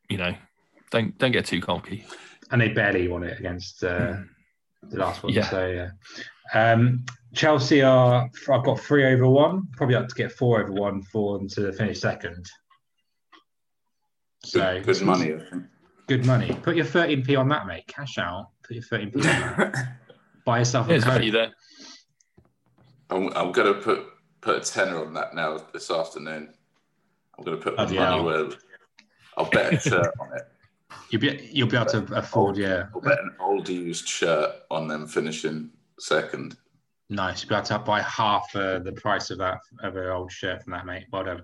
you 0.09 0.17
know, 0.17 0.33
don't 0.91 1.17
don't 1.17 1.31
get 1.31 1.45
too 1.45 1.59
cocky. 1.61 2.05
And 2.51 2.61
they 2.61 2.69
barely 2.69 3.07
won 3.07 3.23
it 3.23 3.39
against 3.39 3.83
uh, 3.83 4.17
the 4.83 4.97
last 4.97 5.23
one. 5.23 5.31
Yeah. 5.33 5.49
So, 5.49 5.67
yeah. 5.67 5.91
Um, 6.53 7.05
Chelsea 7.33 7.81
are, 7.81 8.29
I've 8.51 8.63
got 8.65 8.77
three 8.77 9.05
over 9.05 9.25
one, 9.25 9.67
probably 9.77 9.95
up 9.95 10.09
to 10.09 10.15
get 10.15 10.33
four 10.33 10.61
over 10.61 10.73
one 10.73 11.01
for 11.01 11.37
them 11.37 11.47
to 11.49 11.71
finish 11.71 12.01
second. 12.01 12.45
So, 14.43 14.81
Good, 14.83 14.97
good 14.97 15.05
money, 15.05 15.33
I 15.33 15.39
think. 15.39 15.63
Good 16.11 16.25
money. 16.25 16.53
Put 16.61 16.75
your 16.75 16.83
13p 16.83 17.39
on 17.39 17.47
that, 17.47 17.67
mate. 17.67 17.87
Cash 17.87 18.17
out. 18.17 18.49
Put 18.63 18.75
your 18.75 18.83
13p 18.83 19.15
on 19.15 19.21
that. 19.21 19.97
Buy 20.45 20.59
yourself 20.59 20.87
a 20.87 20.89
There's 20.89 21.05
coat. 21.05 21.13
value 21.13 21.31
there. 21.31 21.51
I'm, 23.09 23.29
I'm 23.33 23.53
going 23.53 23.73
to 23.73 23.79
put 23.79 24.07
put 24.41 24.57
a 24.57 24.59
tenner 24.59 24.97
on 25.05 25.13
that 25.13 25.33
now 25.33 25.57
this 25.71 25.89
afternoon. 25.89 26.53
I'm 27.37 27.45
going 27.45 27.57
to 27.57 27.63
put 27.63 27.77
my 27.77 27.85
Bloody 27.85 27.97
money 27.97 28.15
hell. 28.17 28.25
where 28.25 28.49
I'll 29.37 29.49
bet 29.49 29.73
a 29.73 29.79
shirt 29.79 30.13
on 30.19 30.35
it. 30.35 30.41
You'll 31.11 31.21
be, 31.21 31.49
you'll 31.49 31.69
be 31.69 31.77
able 31.77 31.85
to 31.91 32.03
afford, 32.13 32.57
yeah. 32.57 32.87
I'll 32.93 32.99
bet 32.99 33.17
an 33.17 33.31
old 33.39 33.69
used 33.69 34.05
shirt 34.05 34.51
on 34.69 34.89
them 34.89 35.07
finishing 35.07 35.69
second. 35.97 36.57
Nice. 37.09 37.41
You'll 37.41 37.51
be 37.51 37.55
able 37.55 37.67
to 37.67 37.79
buy 37.79 38.01
half 38.01 38.53
uh, 38.53 38.79
the 38.79 38.91
price 38.91 39.29
of 39.29 39.37
that 39.37 39.59
of 39.81 39.95
an 39.95 40.09
old 40.09 40.29
shirt 40.29 40.61
from 40.63 40.73
that, 40.73 40.85
mate. 40.85 41.05
Well 41.09 41.23
done. 41.23 41.43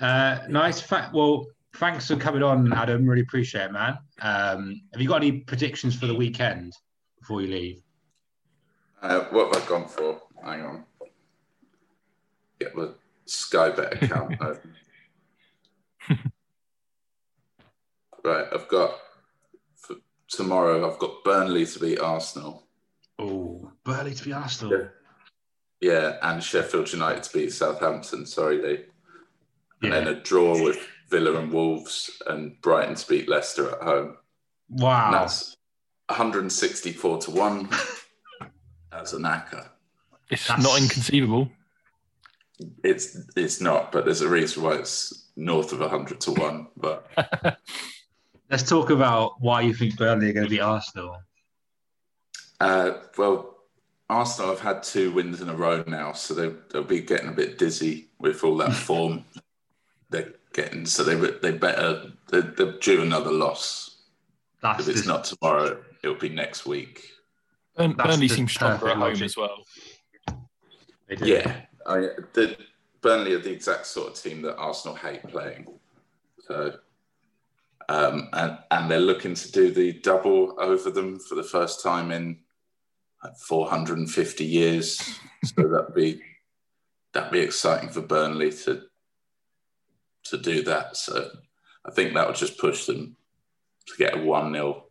Uh, 0.00 0.38
nice. 0.48 0.80
Fa- 0.80 1.10
well, 1.12 1.44
thanks 1.76 2.06
for 2.08 2.16
coming 2.16 2.42
on, 2.42 2.72
Adam. 2.72 3.06
Really 3.06 3.22
appreciate 3.22 3.64
it, 3.66 3.72
man. 3.72 3.98
Um, 4.20 4.80
have 4.92 5.00
you 5.00 5.08
got 5.08 5.16
any 5.22 5.32
predictions 5.40 5.94
for 5.94 6.06
the 6.06 6.14
weekend 6.14 6.72
before 7.20 7.42
you 7.42 7.48
leave? 7.48 7.82
Uh, 9.02 9.20
what 9.30 9.54
have 9.54 9.62
I 9.64 9.68
gone 9.68 9.88
for? 9.88 10.22
Hang 10.44 10.62
on. 10.62 10.84
Get 12.58 12.74
the 12.74 12.94
Sky 13.26 13.70
Bet 13.70 14.02
account 14.02 14.36
open. 14.40 14.74
right, 18.24 18.46
I've 18.52 18.68
got 18.68 18.92
for 19.76 19.96
tomorrow. 20.28 20.90
I've 20.90 20.98
got 20.98 21.22
Burnley 21.24 21.66
to 21.66 21.78
beat 21.78 22.00
Arsenal. 22.00 22.66
Oh, 23.18 23.70
Burnley 23.84 24.14
to 24.14 24.24
be 24.24 24.32
Arsenal. 24.32 24.88
Yeah, 25.80 26.16
and 26.22 26.42
Sheffield 26.42 26.90
United 26.92 27.22
to 27.24 27.32
beat 27.32 27.52
Southampton. 27.52 28.26
Sorry, 28.26 28.62
Lee. 28.62 28.84
And 29.82 29.92
Yeah. 29.92 30.00
then 30.00 30.08
a 30.08 30.14
draw 30.20 30.60
with 30.62 30.78
Villa 31.08 31.38
and 31.38 31.52
Wolves, 31.52 32.10
and 32.26 32.60
Brighton 32.62 32.94
to 32.96 33.08
beat 33.08 33.28
Leicester 33.28 33.70
at 33.70 33.82
home. 33.82 34.16
And 34.70 34.80
Wow. 34.80 35.10
that's 35.12 35.56
164 36.08 37.18
to 37.18 37.30
one. 37.30 37.68
That's 38.90 39.12
a 39.12 39.18
knacker. 39.18 39.68
It's 40.30 40.46
That's- 40.48 40.64
not 40.64 40.80
inconceivable. 40.80 41.50
It's 42.82 43.18
it's 43.36 43.60
not, 43.60 43.92
but 43.92 44.04
there's 44.06 44.22
a 44.22 44.28
reason 44.28 44.62
why 44.62 44.76
it's 44.76 45.28
north 45.36 45.72
of 45.72 45.80
100 45.80 46.20
to 46.22 46.30
one. 46.32 46.68
But 46.76 47.06
Let's 48.50 48.62
talk 48.62 48.90
about 48.90 49.40
why 49.40 49.60
you 49.60 49.74
think 49.74 49.96
Burnley 49.98 50.30
are 50.30 50.32
going 50.32 50.44
to 50.46 50.50
beat 50.50 50.60
Arsenal. 50.60 51.16
uh, 52.60 52.92
well, 53.18 53.56
Arsenal 54.08 54.50
have 54.52 54.60
had 54.60 54.82
two 54.84 55.10
wins 55.12 55.40
in 55.42 55.48
a 55.48 55.54
row 55.54 55.82
now, 55.86 56.12
so 56.12 56.32
they, 56.32 56.54
they'll 56.70 56.84
be 56.84 57.00
getting 57.00 57.28
a 57.28 57.32
bit 57.32 57.58
dizzy 57.58 58.08
with 58.20 58.42
all 58.44 58.56
that 58.58 58.72
form 58.88 59.24
they're 60.10 60.32
getting. 60.56 60.86
So 60.86 61.04
they 61.04 61.14
they 61.14 61.56
better 61.56 62.10
they're, 62.28 62.42
they're 62.42 62.78
due 62.78 63.02
another 63.02 63.30
loss. 63.30 63.98
That's 64.62 64.80
If 64.80 64.88
it's 64.88 64.98
just- 65.04 65.08
not 65.08 65.24
tomorrow, 65.24 65.82
it'll 66.02 66.16
be 66.16 66.30
next 66.30 66.66
week. 66.66 67.12
Burn, 67.76 67.94
That's 67.96 68.08
Burnley 68.08 68.26
just 68.26 68.36
seems 68.36 68.52
stronger 68.52 68.88
at 68.88 68.96
home 68.96 69.22
as 69.22 69.36
well. 69.36 69.62
Yeah, 71.22 71.60
I, 71.86 71.98
the, 72.32 72.56
Burnley 73.02 73.34
are 73.34 73.38
the 73.38 73.52
exact 73.52 73.86
sort 73.86 74.08
of 74.08 74.20
team 74.20 74.40
that 74.42 74.56
Arsenal 74.56 74.96
hate 74.96 75.22
playing. 75.28 75.66
So, 76.40 76.72
um, 77.90 78.30
and 78.32 78.58
and 78.70 78.90
they're 78.90 78.98
looking 78.98 79.34
to 79.34 79.52
do 79.52 79.70
the 79.70 79.92
double 80.00 80.56
over 80.58 80.90
them 80.90 81.18
for 81.20 81.34
the 81.34 81.42
first 81.42 81.82
time 81.82 82.10
in 82.10 82.38
like 83.22 83.36
450 83.36 84.44
years. 84.44 85.18
so 85.44 85.68
that'd 85.68 85.94
be 85.94 86.20
that'd 87.12 87.30
be 87.30 87.40
exciting 87.40 87.90
for 87.90 88.00
Burnley 88.00 88.50
to 88.64 88.82
to 90.30 90.38
do 90.38 90.62
that. 90.64 90.96
So 90.96 91.30
I 91.84 91.90
think 91.90 92.14
that 92.14 92.26
would 92.26 92.36
just 92.36 92.58
push 92.58 92.86
them 92.86 93.16
to 93.86 93.96
get 93.96 94.16
a 94.16 94.20
one 94.20 94.52
0 94.52 94.84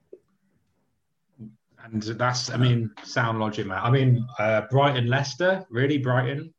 And 1.83 2.01
that's, 2.01 2.49
I 2.49 2.57
mean, 2.57 2.91
sound 3.03 3.39
logic, 3.39 3.67
man. 3.67 3.81
I 3.83 3.89
mean, 3.91 4.27
uh, 4.39 4.61
Brighton, 4.69 5.07
Leicester, 5.07 5.65
really, 5.69 5.97
Brighton. 5.97 6.53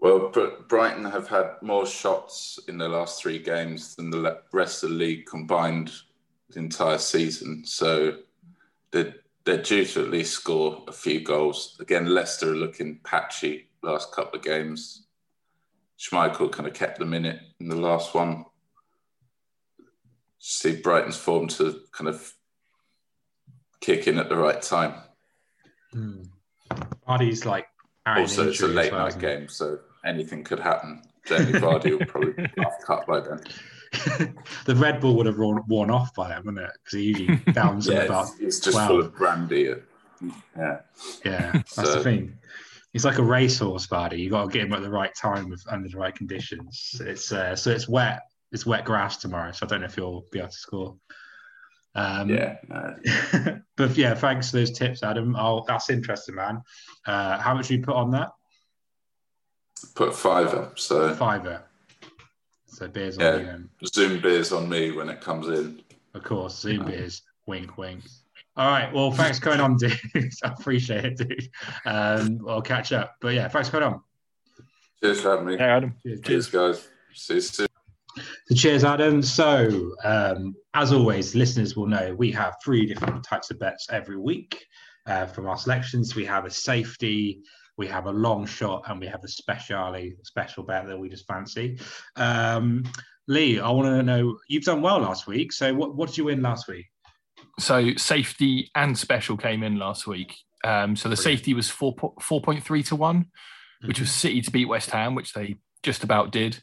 Well, 0.00 0.32
Brighton 0.68 1.04
have 1.04 1.28
had 1.28 1.56
more 1.60 1.84
shots 1.84 2.58
in 2.68 2.78
the 2.78 2.88
last 2.88 3.20
three 3.20 3.38
games 3.38 3.94
than 3.96 4.08
the 4.08 4.40
rest 4.52 4.82
of 4.82 4.90
the 4.90 4.96
league 4.96 5.26
combined 5.26 5.92
the 6.48 6.58
entire 6.58 6.96
season. 6.96 7.64
So 7.66 8.16
they're, 8.92 9.14
they're 9.44 9.62
due 9.62 9.84
to 9.84 10.04
at 10.04 10.10
least 10.10 10.32
score 10.32 10.84
a 10.88 10.92
few 10.92 11.20
goals. 11.20 11.76
Again, 11.80 12.06
Leicester 12.06 12.52
are 12.52 12.56
looking 12.56 13.00
patchy 13.04 13.68
last 13.82 14.12
couple 14.12 14.38
of 14.38 14.44
games. 14.44 15.06
Schmeichel 16.00 16.50
kind 16.50 16.66
of 16.66 16.74
kept 16.74 16.98
them 16.98 17.12
in 17.12 17.26
it 17.26 17.40
in 17.60 17.68
the 17.68 17.76
last 17.76 18.14
one. 18.14 18.46
See 20.38 20.76
Brighton's 20.80 21.18
form 21.18 21.48
to 21.48 21.80
kind 21.92 22.08
of 22.08 22.32
kick 23.80 24.06
in 24.06 24.18
at 24.18 24.28
the 24.30 24.36
right 24.36 24.60
time. 24.62 24.94
Hmm. 25.92 26.22
Vardy's 27.06 27.44
like 27.44 27.66
Also, 28.06 28.48
it's 28.48 28.62
a 28.62 28.68
late 28.68 28.92
well, 28.92 29.04
night 29.04 29.18
game, 29.18 29.48
so 29.48 29.78
anything 30.04 30.42
could 30.44 30.60
happen. 30.60 31.02
Jamie 31.26 31.52
Vardy 31.52 31.98
will 31.98 32.06
probably 32.06 32.32
be 32.32 32.46
half 32.58 32.74
cut 32.86 33.06
by 33.06 33.20
then. 33.20 33.40
the 34.64 34.76
Red 34.76 35.00
Bull 35.00 35.16
would 35.16 35.26
have 35.26 35.36
worn, 35.36 35.62
worn 35.68 35.90
off 35.90 36.14
by 36.14 36.28
then, 36.28 36.44
wouldn't 36.44 36.64
it? 36.64 36.70
Because 36.84 36.98
he 36.98 37.04
usually 37.08 37.36
downs 37.52 37.86
Yeah, 37.88 38.02
about. 38.04 38.28
it's, 38.34 38.40
it's 38.40 38.60
just 38.60 38.76
12. 38.76 38.88
full 38.88 39.00
of 39.00 39.14
brandy. 39.16 39.74
Yeah, 40.56 40.78
Yeah, 41.24 41.52
that's 41.52 41.74
the 41.74 42.02
thing. 42.02 42.38
He's 42.92 43.04
like 43.04 43.18
a 43.18 43.22
racehorse, 43.22 43.86
Vardy. 43.86 44.18
You 44.18 44.30
got 44.30 44.46
to 44.46 44.52
get 44.52 44.66
him 44.66 44.72
at 44.72 44.82
the 44.82 44.90
right 44.90 45.14
time 45.14 45.48
with 45.48 45.64
under 45.68 45.88
the 45.88 45.96
right 45.96 46.14
conditions. 46.14 47.00
It's 47.04 47.30
uh, 47.32 47.54
so 47.54 47.70
it's 47.70 47.88
wet. 47.88 48.22
It's 48.52 48.66
wet 48.66 48.84
grass 48.84 49.16
tomorrow, 49.16 49.52
so 49.52 49.64
I 49.64 49.68
don't 49.68 49.80
know 49.80 49.86
if 49.86 49.96
you'll 49.96 50.26
be 50.32 50.40
able 50.40 50.48
to 50.48 50.54
score. 50.56 50.96
Um, 51.94 52.28
yeah. 52.28 52.56
but 53.76 53.96
yeah, 53.96 54.14
thanks 54.14 54.50
for 54.50 54.56
those 54.58 54.72
tips, 54.72 55.02
Adam. 55.02 55.36
Oh, 55.36 55.64
that's 55.66 55.88
interesting, 55.90 56.34
man. 56.34 56.62
Uh, 57.06 57.38
how 57.38 57.54
much 57.54 57.68
do 57.68 57.74
you 57.74 57.82
put 57.82 57.94
on 57.94 58.10
that? 58.12 58.30
Put 59.94 60.14
five 60.14 60.48
up. 60.48 60.78
So 60.78 61.14
Fiver. 61.14 61.62
So 62.66 62.88
beers 62.88 63.18
on 63.18 63.24
Yeah. 63.24 63.56
you. 63.56 63.68
Zoom 63.86 64.20
beers 64.20 64.52
on 64.52 64.68
me 64.68 64.92
when 64.92 65.08
it 65.08 65.20
comes 65.20 65.48
in. 65.48 65.82
Of 66.14 66.24
course, 66.24 66.58
Zoom 66.58 66.86
beers. 66.86 67.22
Wink, 67.46 67.78
wink. 67.78 68.02
All 68.60 68.66
right. 68.66 68.92
Well, 68.92 69.10
thanks 69.10 69.38
for 69.38 69.44
coming 69.44 69.60
on, 69.60 69.78
dude. 69.78 69.98
I 70.44 70.48
appreciate 70.48 71.06
it, 71.06 71.16
dude. 71.16 71.48
Um, 71.86 72.44
I'll 72.46 72.60
catch 72.60 72.92
up. 72.92 73.16
But 73.18 73.32
yeah, 73.32 73.48
thanks 73.48 73.70
for 73.70 73.80
coming 73.80 73.94
on. 73.94 74.02
Cheers 75.02 75.22
for 75.22 75.30
having 75.30 75.46
me. 75.46 75.54
Yeah, 75.54 75.76
Adam. 75.76 75.94
Cheers. 76.02 76.20
Cheers, 76.20 76.46
guys. 76.48 76.88
See 77.14 77.34
you 77.36 77.40
soon. 77.40 77.66
So 78.48 78.54
cheers, 78.54 78.84
Adam. 78.84 79.22
So, 79.22 79.92
um, 80.04 80.54
as 80.74 80.92
always, 80.92 81.34
listeners 81.34 81.74
will 81.74 81.86
know 81.86 82.14
we 82.18 82.30
have 82.32 82.56
three 82.62 82.84
different 82.84 83.24
types 83.24 83.50
of 83.50 83.58
bets 83.58 83.86
every 83.90 84.18
week. 84.18 84.62
Uh, 85.06 85.24
from 85.24 85.46
our 85.46 85.56
selections, 85.56 86.14
we 86.14 86.26
have 86.26 86.44
a 86.44 86.50
safety, 86.50 87.40
we 87.78 87.86
have 87.86 88.04
a 88.04 88.12
long 88.12 88.44
shot, 88.44 88.82
and 88.88 89.00
we 89.00 89.06
have 89.06 89.24
a 89.24 89.28
specially 89.28 90.16
special 90.22 90.64
bet 90.64 90.86
that 90.86 90.98
we 90.98 91.08
just 91.08 91.26
fancy. 91.26 91.78
Um, 92.16 92.84
Lee, 93.26 93.58
I 93.58 93.70
want 93.70 93.86
to 93.86 94.02
know 94.02 94.36
you've 94.48 94.64
done 94.64 94.82
well 94.82 94.98
last 94.98 95.26
week. 95.26 95.50
So 95.50 95.72
what, 95.72 95.94
what 95.94 96.10
did 96.10 96.18
you 96.18 96.24
win 96.24 96.42
last 96.42 96.68
week? 96.68 96.90
So 97.60 97.94
safety 97.96 98.70
and 98.74 98.96
special 98.96 99.36
came 99.36 99.62
in 99.62 99.78
last 99.78 100.06
week. 100.06 100.36
Um, 100.64 100.96
so 100.96 101.08
the 101.08 101.16
safety 101.16 101.54
was 101.54 101.70
four 101.70 101.94
four 102.20 102.40
point 102.40 102.62
three 102.64 102.82
to 102.84 102.96
one, 102.96 103.24
mm-hmm. 103.24 103.88
which 103.88 104.00
was 104.00 104.08
mm-hmm. 104.08 104.18
City 104.18 104.42
to 104.42 104.50
beat 104.50 104.66
West 104.66 104.90
Ham, 104.90 105.14
which 105.14 105.32
they 105.32 105.56
just 105.82 106.04
about 106.04 106.32
did. 106.32 106.62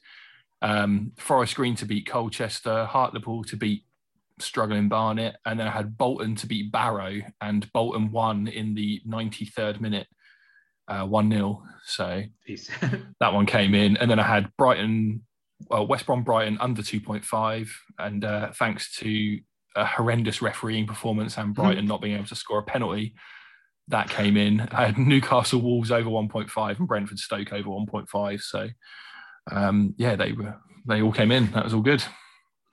Um, 0.61 1.11
Forest 1.17 1.55
Green 1.55 1.75
to 1.75 1.85
beat 1.85 2.07
Colchester, 2.07 2.85
Hartlepool 2.85 3.43
to 3.45 3.55
beat 3.55 3.83
struggling 4.39 4.89
Barnet, 4.89 5.35
and 5.45 5.59
then 5.59 5.67
I 5.67 5.71
had 5.71 5.97
Bolton 5.97 6.35
to 6.35 6.47
beat 6.47 6.71
Barrow, 6.71 7.21
and 7.41 7.71
Bolton 7.73 8.11
won 8.11 8.47
in 8.47 8.75
the 8.75 9.01
93rd 9.07 9.81
minute, 9.81 10.07
uh, 10.87 11.05
1 11.05 11.31
0. 11.31 11.63
So 11.85 12.23
that 13.19 13.33
one 13.33 13.45
came 13.45 13.73
in. 13.73 13.97
And 13.97 14.09
then 14.09 14.19
I 14.19 14.23
had 14.23 14.51
Brighton, 14.57 15.23
well, 15.69 15.87
West 15.87 16.05
Brom 16.05 16.23
Brighton 16.23 16.57
under 16.59 16.81
2.5. 16.81 17.69
And 17.97 18.25
uh, 18.25 18.51
thanks 18.53 18.95
to 18.97 19.39
a 19.75 19.85
horrendous 19.85 20.41
refereeing 20.41 20.87
performance 20.87 21.37
and 21.37 21.53
Brighton 21.53 21.85
mm. 21.85 21.89
not 21.89 22.01
being 22.01 22.15
able 22.15 22.27
to 22.27 22.35
score 22.35 22.59
a 22.59 22.63
penalty, 22.63 23.13
that 23.89 24.09
came 24.09 24.37
in. 24.37 24.61
I 24.71 24.87
had 24.87 24.97
Newcastle 24.97 25.61
Wolves 25.61 25.91
over 25.91 26.09
1.5 26.09 26.79
and 26.79 26.87
Brentford 26.87 27.19
Stoke 27.19 27.53
over 27.53 27.69
1.5. 27.69 28.41
So 28.41 28.67
um, 29.51 29.93
yeah, 29.97 30.15
they 30.15 30.33
were 30.33 30.55
they 30.87 31.01
all 31.01 31.11
came 31.11 31.31
in. 31.31 31.51
That 31.51 31.63
was 31.63 31.73
all 31.73 31.81
good. 31.81 32.03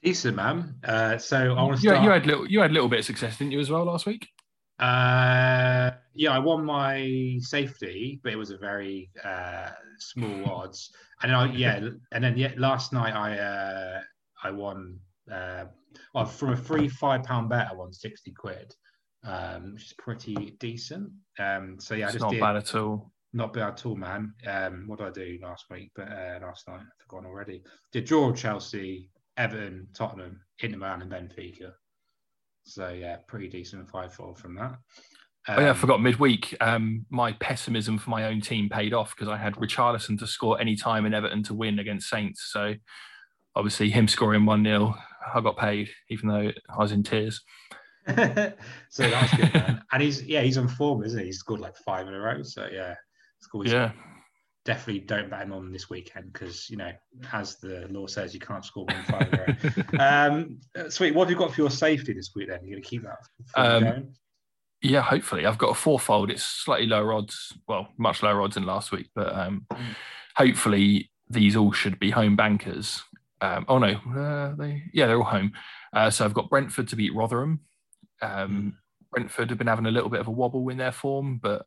Decent, 0.02 0.36
man. 0.36 0.74
Uh, 0.84 1.18
so 1.18 1.54
I 1.54 1.62
want 1.62 1.76
to 1.76 1.80
start. 1.80 1.98
You, 1.98 2.04
you, 2.04 2.10
had 2.10 2.26
little, 2.26 2.46
you 2.46 2.60
had 2.60 2.70
a 2.70 2.74
little 2.74 2.88
bit 2.88 3.00
of 3.00 3.04
success, 3.04 3.38
didn't 3.38 3.52
you, 3.52 3.60
as 3.60 3.70
well 3.70 3.84
last 3.84 4.06
week? 4.06 4.28
Uh, 4.78 5.92
yeah, 6.14 6.30
I 6.32 6.38
won 6.38 6.64
my 6.64 7.38
safety, 7.40 8.20
but 8.22 8.32
it 8.32 8.36
was 8.36 8.50
a 8.50 8.58
very 8.58 9.10
uh, 9.24 9.70
small 9.98 10.50
odds. 10.50 10.90
And 11.22 11.32
I, 11.34 11.46
yeah, 11.52 11.88
and 12.12 12.22
then 12.22 12.36
yeah, 12.36 12.52
last 12.56 12.92
night 12.92 13.14
I 13.14 13.38
uh, 13.38 14.00
I 14.42 14.50
won. 14.50 14.98
Uh, 15.30 15.64
well, 16.14 16.24
from 16.24 16.52
a 16.52 16.56
free 16.56 16.88
five 16.88 17.24
pound 17.24 17.48
bet, 17.48 17.68
I 17.70 17.74
won 17.74 17.92
sixty 17.92 18.32
quid, 18.32 18.74
um, 19.24 19.74
which 19.74 19.86
is 19.86 19.94
pretty 19.98 20.56
decent. 20.60 21.10
Um, 21.38 21.76
so 21.80 21.94
yeah, 21.94 22.06
it's 22.06 22.14
I 22.14 22.18
just 22.18 22.22
not 22.22 22.32
did, 22.32 22.40
bad 22.40 22.56
at 22.56 22.74
all. 22.74 23.12
Not 23.32 23.52
bad 23.52 23.72
at 23.72 23.86
all, 23.86 23.96
man. 23.96 24.32
Um, 24.46 24.84
what 24.86 24.98
did 24.98 25.08
I 25.08 25.10
do 25.10 25.38
last 25.42 25.64
week? 25.70 25.90
But 25.96 26.08
uh, 26.08 26.38
last 26.42 26.68
night, 26.68 26.80
I've 26.80 27.02
forgotten 27.02 27.26
already. 27.26 27.62
Did 27.92 28.04
draw 28.04 28.32
Chelsea, 28.32 29.10
Everton, 29.36 29.88
Tottenham, 29.92 30.40
Inter 30.60 30.78
Milan, 30.78 31.02
and 31.02 31.10
Benfica. 31.10 31.72
So 32.62 32.90
yeah, 32.90 33.16
pretty 33.26 33.48
decent 33.48 33.90
five-fold 33.90 34.38
from 34.38 34.54
that. 34.54 34.76
Um, 35.46 35.58
oh 35.58 35.60
yeah, 35.60 35.66
I 35.66 35.70
um, 35.70 35.76
forgot 35.76 36.00
midweek. 36.00 36.56
Um, 36.60 37.04
my 37.10 37.32
pessimism 37.32 37.98
for 37.98 38.10
my 38.10 38.26
own 38.26 38.40
team 38.40 38.68
paid 38.68 38.94
off 38.94 39.14
because 39.14 39.28
I 39.28 39.36
had 39.36 39.54
Richarlison 39.56 40.18
to 40.20 40.26
score 40.26 40.60
any 40.60 40.76
time 40.76 41.04
and 41.04 41.14
Everton 41.14 41.42
to 41.44 41.54
win 41.54 41.80
against 41.80 42.08
Saints. 42.08 42.50
So 42.50 42.74
obviously 43.54 43.90
him 43.90 44.08
scoring 44.08 44.46
one 44.46 44.64
0 44.64 44.94
I 45.32 45.40
got 45.40 45.56
paid, 45.56 45.88
even 46.10 46.28
though 46.28 46.50
I 46.68 46.78
was 46.78 46.92
in 46.92 47.02
tears. 47.02 47.42
so 48.06 48.52
that's 48.98 49.36
good, 49.36 49.54
man. 49.54 49.82
And 49.92 50.02
he's 50.02 50.22
yeah, 50.24 50.42
he's 50.42 50.58
on 50.58 50.68
form, 50.68 51.04
isn't 51.04 51.18
he? 51.18 51.26
He's 51.26 51.38
scored 51.38 51.60
like 51.60 51.76
five 51.76 52.06
in 52.06 52.14
a 52.14 52.18
row. 52.18 52.42
So 52.42 52.68
yeah, 52.70 52.94
yeah. 53.64 53.92
Definitely 54.64 55.00
don't 55.00 55.28
bet 55.28 55.42
him 55.42 55.52
on 55.52 55.72
this 55.72 55.90
weekend 55.90 56.32
because 56.32 56.68
you 56.70 56.76
know, 56.76 56.90
as 57.32 57.56
the 57.56 57.86
law 57.90 58.06
says, 58.06 58.34
you 58.34 58.40
can't 58.40 58.64
score 58.64 58.86
one 58.86 59.04
five. 59.04 59.94
um, 59.98 60.60
sweet. 60.90 61.14
What 61.14 61.24
have 61.24 61.30
you 61.30 61.36
got 61.36 61.54
for 61.54 61.60
your 61.60 61.70
safety 61.70 62.12
this 62.12 62.30
week? 62.34 62.48
Then 62.48 62.60
you're 62.62 62.76
going 62.76 62.82
to 62.82 62.88
keep 62.88 63.02
that. 63.02 63.18
Um, 63.54 64.14
yeah, 64.82 65.00
hopefully. 65.00 65.46
I've 65.46 65.58
got 65.58 65.70
a 65.70 65.74
fourfold. 65.74 66.30
It's 66.30 66.42
slightly 66.42 66.86
lower 66.86 67.12
odds. 67.14 67.54
Well, 67.66 67.88
much 67.96 68.22
lower 68.22 68.42
odds 68.42 68.54
than 68.54 68.66
last 68.66 68.92
week, 68.92 69.08
but 69.14 69.34
um, 69.34 69.66
mm. 69.72 69.78
hopefully 70.36 71.10
these 71.28 71.56
all 71.56 71.72
should 71.72 71.98
be 71.98 72.10
home 72.10 72.36
bankers. 72.36 73.02
Um, 73.40 73.64
oh 73.68 73.78
no, 73.78 73.94
uh, 74.16 74.54
they 74.56 74.84
yeah 74.92 75.06
they're 75.06 75.16
all 75.16 75.24
home. 75.24 75.52
Uh, 75.92 76.10
so 76.10 76.24
I've 76.24 76.34
got 76.34 76.50
Brentford 76.50 76.88
to 76.88 76.96
beat 76.96 77.14
Rotherham. 77.14 77.60
Um, 78.22 78.30
mm. 78.30 78.72
Brentford 79.12 79.50
have 79.50 79.58
been 79.58 79.66
having 79.66 79.86
a 79.86 79.90
little 79.90 80.10
bit 80.10 80.20
of 80.20 80.28
a 80.28 80.32
wobble 80.32 80.68
in 80.68 80.78
their 80.78 80.92
form, 80.92 81.38
but 81.42 81.66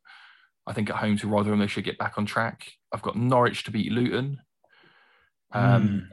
I 0.66 0.72
think 0.72 0.90
at 0.90 0.96
home 0.96 1.16
to 1.18 1.28
Rotherham, 1.28 1.60
they 1.60 1.66
should 1.66 1.84
get 1.84 1.98
back 1.98 2.18
on 2.18 2.26
track. 2.26 2.70
I've 2.92 3.02
got 3.02 3.16
Norwich 3.16 3.64
to 3.64 3.70
beat 3.70 3.90
Luton. 3.90 4.40
Um, 5.52 5.88
mm. 5.88 6.08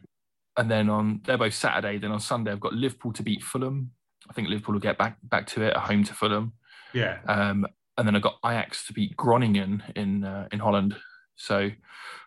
And 0.58 0.72
then 0.72 0.90
on, 0.90 1.22
they're 1.26 1.38
both 1.38 1.54
Saturday. 1.54 1.98
Then 1.98 2.12
on 2.12 2.22
Sunday, 2.22 2.52
I've 2.52 2.62
got 2.62 2.74
Liverpool 2.74 3.12
to 3.14 3.24
beat 3.24 3.44
Fulham. 3.44 3.92
I 4.30 4.34
think 4.34 4.48
Liverpool 4.48 4.74
will 4.74 4.80
get 4.80 4.98
back 4.98 5.18
back 5.24 5.46
to 5.48 5.62
it 5.62 5.74
at 5.74 5.84
home 5.84 6.04
to 6.06 6.14
Fulham. 6.14 6.54
Yeah. 6.94 7.20
Um, 7.28 7.68
and 7.98 8.08
then 8.08 8.16
I've 8.16 8.22
got 8.22 8.40
Ajax 8.46 8.88
to 8.88 8.94
beat 8.94 9.16
Groningen 9.18 9.84
in 9.96 10.24
uh, 10.24 10.48
in 10.52 10.60
Holland. 10.60 10.96
So 11.36 11.72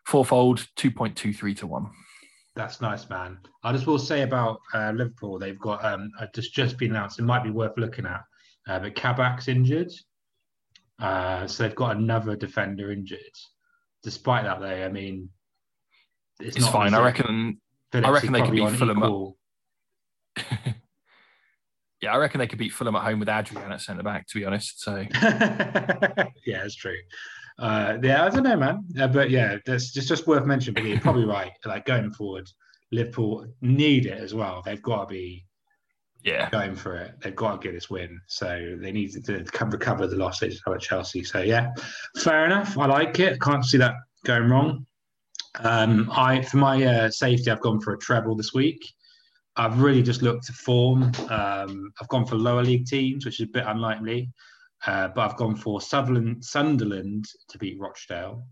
fourfold, 0.06 0.66
2.23 0.76 1.56
to 1.58 1.66
1. 1.66 1.90
That's 2.58 2.80
nice, 2.80 3.08
man. 3.08 3.38
I 3.62 3.72
just 3.72 3.86
will 3.86 4.00
say 4.00 4.22
about 4.22 4.60
uh, 4.74 4.90
Liverpool, 4.90 5.38
they've 5.38 5.60
got 5.60 5.84
um, 5.84 6.10
just 6.34 6.52
just 6.52 6.76
been 6.76 6.90
announced. 6.90 7.20
It 7.20 7.22
might 7.22 7.44
be 7.44 7.50
worth 7.50 7.78
looking 7.78 8.04
at, 8.04 8.24
uh, 8.66 8.80
but 8.80 8.96
Kabak's 8.96 9.46
injured, 9.46 9.92
uh, 10.98 11.46
so 11.46 11.62
they've 11.62 11.76
got 11.76 11.96
another 11.96 12.34
defender 12.34 12.90
injured. 12.90 13.20
Despite 14.02 14.42
that, 14.42 14.58
though, 14.58 14.66
I 14.66 14.88
mean, 14.88 15.28
it's, 16.40 16.56
it's 16.56 16.66
fine. 16.66 16.94
I 16.94 17.04
reckon. 17.04 17.60
Phillips 17.92 18.08
I 18.08 18.10
reckon 18.10 18.32
they 18.32 18.42
could 18.42 18.50
beat 18.50 18.70
Fulham. 18.72 19.34
At... 20.36 20.42
yeah, 22.02 22.12
I 22.12 22.16
reckon 22.16 22.40
they 22.40 22.48
could 22.48 22.58
beat 22.58 22.72
Fulham 22.72 22.96
at 22.96 23.04
home 23.04 23.20
with 23.20 23.28
Adrian 23.28 23.70
at 23.70 23.80
centre 23.82 24.02
back. 24.02 24.26
To 24.26 24.36
be 24.36 24.44
honest, 24.44 24.80
so 24.82 24.96
yeah, 25.22 26.26
it's 26.44 26.74
true. 26.74 26.98
Uh, 27.58 27.98
yeah, 28.02 28.24
I 28.24 28.28
don't 28.28 28.44
know, 28.44 28.56
man, 28.56 28.84
uh, 29.00 29.08
but 29.08 29.30
yeah, 29.30 29.56
that's 29.66 29.92
just 29.92 30.08
just 30.08 30.26
worth 30.26 30.46
mentioning. 30.46 30.74
But 30.74 30.88
you're 30.88 31.00
probably 31.00 31.24
right. 31.24 31.52
Like 31.64 31.86
going 31.86 32.12
forward, 32.12 32.48
Liverpool 32.92 33.46
need 33.60 34.06
it 34.06 34.18
as 34.18 34.32
well. 34.32 34.62
They've 34.64 34.82
got 34.82 35.08
to 35.08 35.12
be 35.12 35.44
yeah 36.22 36.48
going 36.50 36.76
for 36.76 36.96
it. 36.96 37.14
They've 37.20 37.34
got 37.34 37.60
to 37.60 37.66
get 37.66 37.74
this 37.74 37.90
win, 37.90 38.20
so 38.28 38.76
they 38.80 38.92
need 38.92 39.10
to, 39.24 39.42
to 39.42 39.64
recover 39.66 40.06
the 40.06 40.16
loss 40.16 40.38
they 40.38 40.48
just 40.48 40.62
had 40.64 40.74
at 40.74 40.80
Chelsea. 40.80 41.24
So 41.24 41.40
yeah, 41.40 41.72
fair 42.18 42.44
enough. 42.44 42.78
I 42.78 42.86
like 42.86 43.18
it. 43.18 43.40
Can't 43.40 43.64
see 43.64 43.78
that 43.78 43.94
going 44.24 44.48
wrong. 44.48 44.86
Um, 45.60 46.08
I 46.12 46.42
for 46.42 46.58
my 46.58 46.84
uh, 46.84 47.10
safety, 47.10 47.50
I've 47.50 47.60
gone 47.60 47.80
for 47.80 47.92
a 47.92 47.98
treble 47.98 48.36
this 48.36 48.54
week. 48.54 48.88
I've 49.56 49.80
really 49.80 50.02
just 50.02 50.22
looked 50.22 50.46
to 50.46 50.52
form. 50.52 51.10
Um, 51.28 51.92
I've 52.00 52.08
gone 52.08 52.24
for 52.24 52.36
lower 52.36 52.62
league 52.62 52.86
teams, 52.86 53.24
which 53.24 53.40
is 53.40 53.48
a 53.48 53.52
bit 53.52 53.64
unlikely, 53.66 54.30
uh, 54.86 55.08
but 55.08 55.30
I've 55.30 55.36
gone 55.36 55.56
for 55.56 55.80
Sutherland, 55.80 56.44
Sunderland 56.44 57.26
to 57.48 57.58
beat 57.58 57.78
Rochdale 57.80 58.46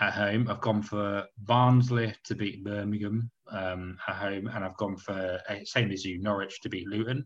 at 0.00 0.14
home. 0.14 0.48
I've 0.48 0.60
gone 0.60 0.82
for 0.82 1.24
Barnsley 1.38 2.14
to 2.24 2.34
beat 2.34 2.64
Birmingham 2.64 3.30
um, 3.50 3.98
at 4.08 4.16
home, 4.16 4.48
and 4.48 4.64
I've 4.64 4.76
gone 4.76 4.96
for 4.96 5.40
uh, 5.48 5.54
same 5.64 5.90
as 5.90 6.04
you, 6.04 6.20
Norwich 6.20 6.60
to 6.62 6.68
beat 6.68 6.88
Luton. 6.88 7.24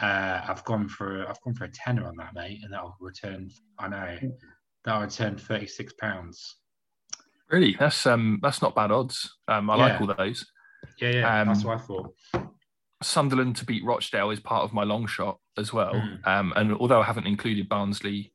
Uh, 0.00 0.42
I've 0.46 0.64
gone 0.64 0.88
for 0.88 1.26
I've 1.28 1.40
gone 1.42 1.54
for 1.54 1.64
a 1.64 1.70
tenner 1.72 2.06
on 2.06 2.16
that, 2.18 2.34
mate, 2.34 2.60
and 2.62 2.72
that'll 2.72 2.96
return. 3.00 3.50
I 3.78 3.88
know 3.88 4.18
that'll 4.84 5.02
return 5.02 5.36
thirty 5.36 5.66
six 5.66 5.92
pounds. 5.94 6.56
Really, 7.50 7.76
that's 7.78 8.06
um 8.06 8.38
that's 8.42 8.60
not 8.60 8.74
bad 8.74 8.90
odds. 8.90 9.36
Um, 9.48 9.70
I 9.70 9.76
yeah. 9.76 9.82
like 9.82 10.00
all 10.00 10.14
those. 10.18 10.44
Yeah, 11.00 11.10
yeah, 11.10 11.40
um, 11.40 11.48
that's 11.48 11.64
what 11.64 11.78
I 11.78 11.80
thought. 11.80 12.14
Sunderland 13.06 13.56
to 13.56 13.64
beat 13.64 13.84
Rochdale 13.84 14.30
is 14.30 14.40
part 14.40 14.64
of 14.64 14.72
my 14.72 14.84
long 14.84 15.06
shot 15.06 15.38
as 15.56 15.72
well. 15.72 15.94
Mm. 15.94 16.26
Um, 16.26 16.52
and 16.56 16.74
although 16.74 17.00
I 17.00 17.04
haven't 17.04 17.26
included 17.26 17.68
Barnsley 17.68 18.32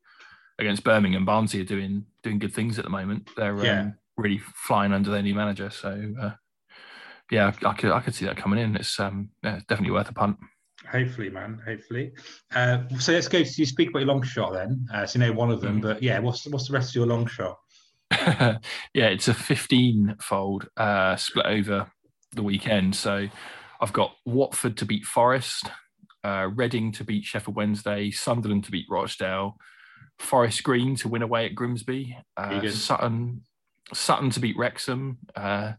against 0.58 0.84
Birmingham, 0.84 1.24
Barnsley 1.24 1.60
are 1.60 1.64
doing 1.64 2.06
doing 2.22 2.38
good 2.38 2.54
things 2.54 2.78
at 2.78 2.84
the 2.84 2.90
moment. 2.90 3.30
They're 3.36 3.64
yeah. 3.64 3.80
um, 3.80 3.94
really 4.16 4.38
flying 4.38 4.92
under 4.92 5.10
their 5.10 5.22
new 5.22 5.34
manager. 5.34 5.70
So 5.70 6.14
uh, 6.20 6.30
yeah, 7.30 7.52
I 7.64 7.72
could 7.74 7.92
I 7.92 8.00
could 8.00 8.14
see 8.14 8.24
that 8.26 8.36
coming 8.36 8.58
in. 8.58 8.76
It's 8.76 8.98
um 8.98 9.30
yeah, 9.42 9.60
definitely 9.68 9.92
worth 9.92 10.10
a 10.10 10.14
punt. 10.14 10.38
Hopefully, 10.90 11.30
man. 11.30 11.60
Hopefully. 11.64 12.12
Uh, 12.54 12.78
so 12.98 13.12
let's 13.12 13.28
go 13.28 13.42
to 13.42 13.54
you 13.56 13.66
speak 13.66 13.90
about 13.90 14.00
your 14.00 14.08
long 14.08 14.22
shot 14.22 14.52
then. 14.52 14.86
Uh, 14.92 15.06
so 15.06 15.18
you 15.18 15.26
know 15.26 15.32
one 15.32 15.50
of 15.50 15.60
them, 15.60 15.78
mm. 15.78 15.82
but 15.82 16.02
yeah, 16.02 16.18
what's 16.18 16.46
what's 16.46 16.68
the 16.68 16.74
rest 16.74 16.90
of 16.90 16.94
your 16.96 17.06
long 17.06 17.26
shot? 17.26 17.56
yeah, 18.94 19.08
it's 19.08 19.28
a 19.28 19.34
15 19.34 20.16
fold 20.20 20.68
uh, 20.76 21.16
split 21.16 21.46
over 21.46 21.90
the 22.32 22.42
weekend. 22.42 22.94
So 22.94 23.28
I've 23.82 23.92
got 23.92 24.14
Watford 24.24 24.76
to 24.78 24.86
beat 24.86 25.04
Forest, 25.04 25.70
uh, 26.24 26.48
Reading 26.54 26.92
to 26.92 27.04
beat 27.04 27.24
Sheffield 27.24 27.56
Wednesday, 27.56 28.10
Sunderland 28.12 28.64
to 28.64 28.70
beat 28.70 28.86
Rochdale, 28.88 29.56
Forest 30.18 30.62
Green 30.62 30.94
to 30.96 31.08
win 31.08 31.22
away 31.22 31.46
at 31.46 31.54
Grimsby, 31.54 32.16
uh, 32.36 32.68
Sutton 32.70 33.42
Sutton 33.92 34.30
to 34.30 34.40
beat 34.40 34.56
Wrexham. 34.56 35.18
Uh, 35.34 35.72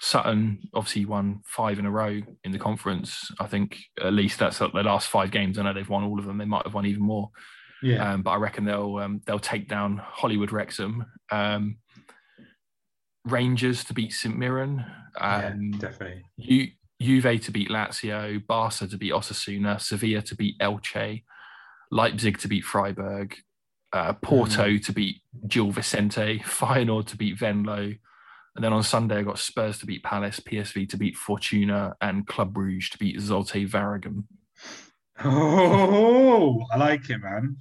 Sutton 0.00 0.68
obviously 0.74 1.04
won 1.06 1.40
five 1.46 1.78
in 1.78 1.86
a 1.86 1.90
row 1.90 2.20
in 2.42 2.52
the 2.52 2.58
conference. 2.58 3.30
I 3.40 3.46
think 3.46 3.78
at 4.02 4.12
least 4.12 4.38
that's 4.38 4.58
the 4.58 4.68
last 4.68 5.08
five 5.08 5.30
games. 5.30 5.58
I 5.58 5.62
know 5.62 5.72
they've 5.72 5.88
won 5.88 6.04
all 6.04 6.18
of 6.18 6.26
them. 6.26 6.38
They 6.38 6.44
might 6.44 6.64
have 6.64 6.74
won 6.74 6.86
even 6.86 7.02
more. 7.02 7.30
Yeah. 7.82 8.12
Um, 8.12 8.22
but 8.22 8.32
I 8.32 8.36
reckon 8.36 8.64
they'll 8.64 8.96
um, 8.96 9.20
they'll 9.26 9.38
take 9.38 9.68
down 9.68 9.98
Hollywood 9.98 10.52
Wrexham. 10.52 11.06
Um, 11.30 11.76
Rangers 13.24 13.84
to 13.84 13.94
beat 13.94 14.12
St 14.12 14.36
Mirren. 14.36 14.84
Um, 15.18 15.70
yeah, 15.72 15.78
definitely. 15.78 16.22
Ju- 16.40 16.72
Juve 17.00 17.40
to 17.42 17.50
beat 17.50 17.68
Lazio. 17.70 18.44
Barca 18.46 18.86
to 18.86 18.96
beat 18.96 19.12
Osasuna. 19.12 19.80
Sevilla 19.80 20.22
to 20.22 20.34
beat 20.36 20.58
Elche. 20.58 21.22
Leipzig 21.90 22.38
to 22.38 22.48
beat 22.48 22.64
Freiburg. 22.64 23.36
uh, 23.94 24.12
Porto 24.14 24.76
to 24.76 24.92
beat 24.92 25.22
Gil 25.46 25.70
Vicente, 25.70 26.40
Feyenoord 26.44 27.06
to 27.06 27.16
beat 27.16 27.38
Venlo, 27.38 27.94
and 28.56 28.64
then 28.64 28.72
on 28.72 28.82
Sunday 28.82 29.18
I 29.18 29.22
got 29.22 29.38
Spurs 29.38 29.78
to 29.78 29.86
beat 29.86 30.02
Palace, 30.02 30.40
PSV 30.40 30.88
to 30.90 30.96
beat 30.96 31.16
Fortuna, 31.16 31.94
and 32.00 32.26
Club 32.26 32.52
Brugge 32.54 32.90
to 32.90 32.98
beat 32.98 33.18
Zulte 33.18 33.68
Waregem. 33.70 34.24
Oh, 35.24 36.60
I 36.72 36.76
like 36.76 37.08
it, 37.08 37.18
man. 37.18 37.58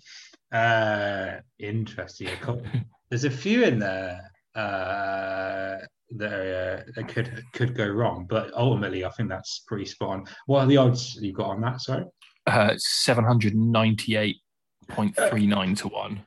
Uh, 0.51 1.41
interesting. 1.59 2.29
There's 3.09 3.25
a 3.25 3.29
few 3.29 3.63
in 3.63 3.77
there 3.77 4.31
uh, 4.55 5.75
that, 6.17 6.33
uh, 6.33 6.81
that 6.95 7.07
could 7.07 7.43
could 7.53 7.75
go 7.75 7.87
wrong, 7.87 8.25
but 8.29 8.53
ultimately, 8.53 9.05
I 9.05 9.09
think 9.11 9.29
that's 9.29 9.63
pretty 9.67 9.85
spot 9.85 10.09
on. 10.09 10.25
What 10.45 10.61
are 10.61 10.67
the 10.67 10.77
odds 10.77 11.17
you've 11.21 11.35
got 11.35 11.49
on 11.49 11.61
that? 11.61 11.81
Sorry. 11.81 12.05
Uh, 12.45 12.71
798.39 13.05 15.77
to 15.77 15.87
1. 15.87 16.21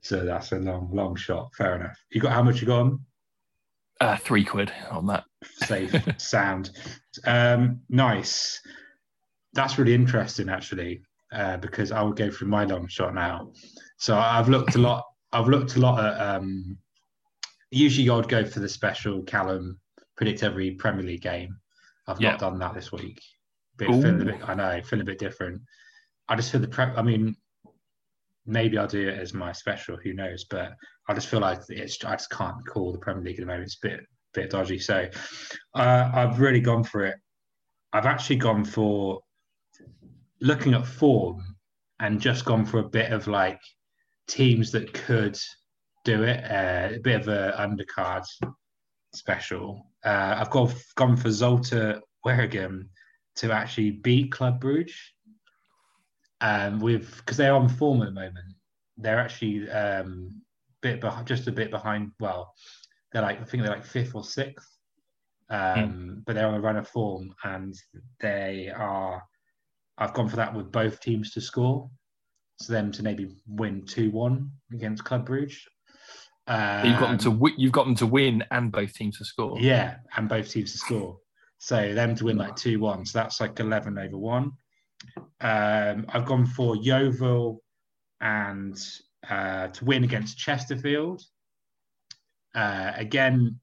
So 0.00 0.24
that's 0.24 0.52
a 0.52 0.58
long, 0.58 0.88
long 0.92 1.16
shot. 1.16 1.50
Fair 1.56 1.76
enough. 1.76 1.96
You 2.10 2.20
got 2.20 2.32
how 2.32 2.42
much 2.42 2.60
you 2.60 2.66
got 2.66 2.80
on? 2.80 3.00
Uh, 4.00 4.16
three 4.16 4.44
quid 4.44 4.72
on 4.90 5.06
that. 5.06 5.24
Safe 5.44 5.92
sound. 6.18 6.70
Um, 7.24 7.80
nice. 7.88 8.60
That's 9.54 9.78
really 9.78 9.94
interesting, 9.94 10.48
actually, 10.48 11.02
uh, 11.32 11.56
because 11.56 11.90
I 11.90 12.02
will 12.02 12.12
go 12.12 12.30
through 12.30 12.48
my 12.48 12.64
long 12.64 12.86
shot 12.86 13.14
now. 13.14 13.52
So 13.96 14.16
I've 14.16 14.48
looked 14.48 14.76
a 14.76 14.78
lot. 14.78 15.04
I've 15.32 15.48
looked 15.48 15.76
a 15.76 15.80
lot 15.80 16.04
at. 16.04 16.36
Um, 16.36 16.78
usually, 17.70 18.08
I'd 18.10 18.28
go 18.28 18.44
for 18.44 18.60
the 18.60 18.68
special 18.68 19.22
Callum 19.22 19.78
predict 20.16 20.42
every 20.42 20.72
Premier 20.72 21.04
League 21.04 21.22
game. 21.22 21.56
I've 22.06 22.20
Yeah. 22.20 22.30
not 22.30 22.40
done 22.40 22.58
that 22.58 22.74
this 22.74 22.90
week. 22.90 23.20
Feeling 23.78 24.22
a 24.22 24.24
bit, 24.24 24.48
I 24.48 24.54
know, 24.54 24.82
feeling 24.82 25.02
a 25.02 25.06
bit 25.06 25.18
different. 25.18 25.62
I 26.28 26.36
just 26.36 26.50
feel 26.50 26.60
the 26.60 26.68
prep. 26.68 26.98
I 26.98 27.02
mean, 27.02 27.36
maybe 28.44 28.76
I'll 28.78 28.88
do 28.88 29.08
it 29.08 29.18
as 29.18 29.32
my 29.34 29.52
special. 29.52 29.96
Who 29.96 30.14
knows? 30.14 30.44
But 30.44 30.72
I 31.08 31.14
just 31.14 31.28
feel 31.28 31.40
like 31.40 31.60
it's. 31.68 32.04
I 32.04 32.16
just 32.16 32.30
can't 32.30 32.66
call 32.66 32.92
the 32.92 32.98
Premier 32.98 33.22
League 33.22 33.38
at 33.38 33.42
the 33.42 33.46
moment. 33.46 33.64
It's 33.64 33.78
a 33.82 33.88
bit 33.88 34.00
bit 34.34 34.50
dodgy. 34.50 34.78
So 34.78 35.08
uh, 35.74 36.10
I've 36.12 36.40
really 36.40 36.60
gone 36.60 36.84
for 36.84 37.04
it. 37.04 37.16
I've 37.92 38.06
actually 38.06 38.36
gone 38.36 38.64
for 38.64 39.20
looking 40.40 40.74
at 40.74 40.86
form 40.86 41.56
and 42.00 42.20
just 42.20 42.44
gone 42.44 42.64
for 42.64 42.78
a 42.78 42.88
bit 42.88 43.12
of 43.12 43.26
like 43.26 43.60
teams 44.26 44.70
that 44.72 44.92
could 44.92 45.38
do 46.08 46.22
it. 46.22 46.42
Uh, 46.44 46.94
a 46.94 47.00
bit 47.00 47.20
of 47.20 47.28
a 47.28 47.54
undercard 47.58 48.24
special. 49.14 49.86
Uh, 50.04 50.36
I've 50.38 50.50
gone 50.50 50.72
gone 50.96 51.16
for 51.16 51.28
Zulte 51.28 52.00
Waregem 52.26 52.88
to 53.36 53.52
actually 53.52 53.90
beat 53.90 54.32
Club 54.32 54.60
Brugge. 54.60 54.94
Um, 56.40 56.78
with 56.78 57.16
because 57.18 57.36
they're 57.36 57.54
on 57.54 57.68
form 57.68 58.00
at 58.02 58.06
the 58.06 58.12
moment. 58.12 58.54
They're 58.96 59.18
actually 59.18 59.68
um, 59.70 60.40
bit 60.80 61.00
behind, 61.00 61.26
just 61.26 61.46
a 61.46 61.52
bit 61.52 61.70
behind. 61.70 62.12
Well, 62.20 62.54
they're 63.12 63.22
like 63.22 63.40
I 63.40 63.44
think 63.44 63.62
they're 63.62 63.72
like 63.72 63.84
fifth 63.84 64.14
or 64.14 64.24
sixth, 64.24 64.68
um, 65.50 66.22
but 66.24 66.34
they're 66.34 66.46
on 66.46 66.54
a 66.54 66.60
run 66.60 66.76
of 66.76 66.88
form, 66.88 67.34
and 67.44 67.74
they 68.20 68.72
are. 68.74 69.22
I've 69.98 70.14
gone 70.14 70.28
for 70.28 70.36
that 70.36 70.54
with 70.54 70.70
both 70.70 71.00
teams 71.00 71.32
to 71.32 71.40
score, 71.40 71.90
so 72.60 72.72
them 72.72 72.92
to 72.92 73.02
maybe 73.02 73.34
win 73.48 73.84
two 73.84 74.10
one 74.10 74.52
against 74.72 75.04
Club 75.04 75.28
Brugge. 75.28 75.58
Um, 76.48 76.86
you've 76.88 76.98
got 76.98 77.08
them 77.08 77.18
to 77.18 77.30
wi- 77.30 77.54
you've 77.58 77.72
got 77.72 77.84
them 77.84 77.94
to 77.96 78.06
win 78.06 78.42
and 78.50 78.72
both 78.72 78.94
teams 78.94 79.18
to 79.18 79.24
score. 79.24 79.58
yeah, 79.60 79.96
and 80.16 80.28
both 80.28 80.50
teams 80.50 80.72
to 80.72 80.78
score. 80.78 81.18
So 81.58 81.92
them 81.94 82.14
to 82.16 82.24
win 82.24 82.36
like 82.38 82.56
two 82.56 82.80
one. 82.80 83.04
So 83.04 83.18
that's 83.18 83.40
like 83.40 83.60
eleven 83.60 83.98
over 83.98 84.16
one. 84.16 84.52
Um, 85.40 86.06
I've 86.08 86.24
gone 86.24 86.46
for 86.46 86.76
Yeovil 86.76 87.62
and 88.20 88.76
uh, 89.28 89.68
to 89.68 89.84
win 89.84 90.04
against 90.04 90.38
Chesterfield. 90.38 91.22
Uh, 92.54 92.92
again, 92.96 93.60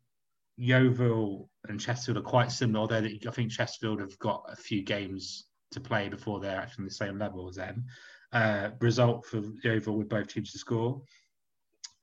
Yeovil 0.57 1.49
and 1.67 1.79
Chesterfield 1.79 2.17
are 2.23 2.29
quite 2.29 2.51
similar, 2.51 2.81
although 2.81 2.97
I 3.27 3.31
think 3.31 3.51
Chesterfield 3.51 3.99
have 3.99 4.17
got 4.19 4.45
a 4.49 4.55
few 4.55 4.83
games 4.83 5.45
to 5.71 5.79
play 5.79 6.07
before 6.07 6.39
they're 6.39 6.59
actually 6.59 6.83
on 6.83 6.87
the 6.87 6.93
same 6.93 7.17
level 7.17 7.49
as 7.49 7.55
them. 7.55 7.85
Uh, 8.31 8.69
result 8.79 9.25
for 9.25 9.41
Yeovil 9.63 9.97
with 9.97 10.09
both 10.09 10.27
teams 10.27 10.51
to 10.51 10.59
score. 10.59 11.01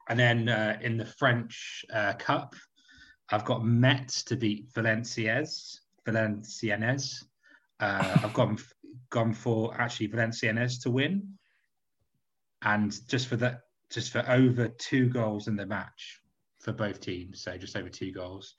And 0.08 0.18
then 0.18 0.48
uh, 0.48 0.78
in 0.80 0.96
the 0.96 1.06
French 1.06 1.84
uh, 1.92 2.14
Cup, 2.14 2.54
I've 3.30 3.44
got 3.44 3.64
Metz 3.64 4.22
to 4.24 4.36
beat 4.36 4.72
Valenciennes. 4.72 5.80
Valenciennes. 6.06 7.24
Uh, 7.80 8.18
I've 8.22 8.34
gone 8.34 8.58
gone 9.10 9.32
for 9.32 9.74
actually 9.80 10.08
Valenciennes 10.08 10.80
to 10.82 10.90
win, 10.90 11.26
and 12.62 12.96
just 13.08 13.28
for 13.28 13.36
that, 13.36 13.60
just 13.90 14.12
for 14.12 14.24
over 14.28 14.68
two 14.68 15.08
goals 15.08 15.48
in 15.48 15.56
the 15.56 15.66
match 15.66 16.20
for 16.60 16.72
both 16.72 17.00
teams. 17.00 17.42
So 17.42 17.56
just 17.56 17.76
over 17.76 17.88
two 17.88 18.12
goals. 18.12 18.54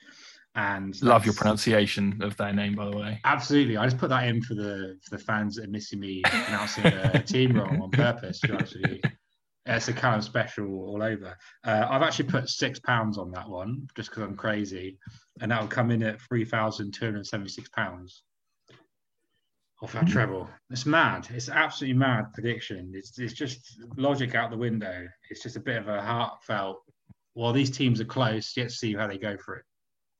And 0.56 0.99
Love 1.01 1.25
your 1.25 1.34
pronunciation 1.34 2.21
of 2.21 2.38
their 2.38 2.53
name, 2.53 2.75
by 2.75 2.86
the 2.86 2.95
way. 2.95 3.19
Absolutely, 3.23 3.77
I 3.77 3.86
just 3.86 3.97
put 3.97 4.10
that 4.10 4.27
in 4.27 4.41
for 4.41 4.53
the 4.53 4.97
for 5.01 5.17
the 5.17 5.23
fans 5.23 5.56
that 5.56 5.65
are 5.65 5.71
missing 5.71 5.99
me 5.99 6.21
pronouncing 6.23 6.86
a 6.86 7.23
team 7.23 7.56
wrong 7.56 7.82
on 7.82 7.89
purpose. 7.89 8.39
To 8.41 8.47
be 8.47 8.53
honest 8.53 8.75
with 8.75 8.91
you. 8.91 8.99
It's 9.65 9.88
a 9.88 9.93
kind 9.93 10.17
of 10.17 10.23
special 10.26 10.65
all 10.67 11.02
over. 11.02 11.38
Uh, 11.63 11.88
I've 11.89 12.02
actually 12.02 12.30
put 12.30 12.49
six 12.49 12.80
pounds 12.80 13.17
on 13.17 13.32
that 13.32 13.47
one 13.49 13.88
just 13.95 14.10
because 14.10 14.23
I'm 14.23 14.36
crazy, 14.36 14.97
and 15.39 15.52
that 15.52 15.62
will 15.62 15.69
come 15.69 15.89
in 15.91 16.04
at 16.04 16.19
three 16.21 16.43
thousand 16.43 16.93
two 16.93 17.06
hundred 17.06 17.26
seventy-six 17.28 17.69
pounds 17.69 18.23
off 19.82 19.93
that 19.93 20.08
treble. 20.08 20.49
It's 20.69 20.86
mad. 20.86 21.28
It's 21.34 21.49
absolutely 21.49 21.97
mad 21.97 22.34
prediction. 22.34 22.91
It's 22.93 23.17
it's 23.19 23.34
just 23.34 23.82
logic 23.97 24.36
out 24.36 24.52
the 24.52 24.58
window. 24.58 25.08
It's 25.30 25.41
just 25.43 25.56
a 25.56 25.62
bit 25.62 25.78
of 25.78 25.88
a 25.88 26.02
heartfelt. 26.02 26.84
Well, 27.36 27.54
these 27.54 27.71
teams 27.71 27.99
are 28.02 28.06
close. 28.06 28.54
Let's 28.58 28.76
see 28.76 28.93
how 28.93 29.08
they 29.08 29.17
go 29.17 29.38
for 29.38 29.56
it. 29.56 29.65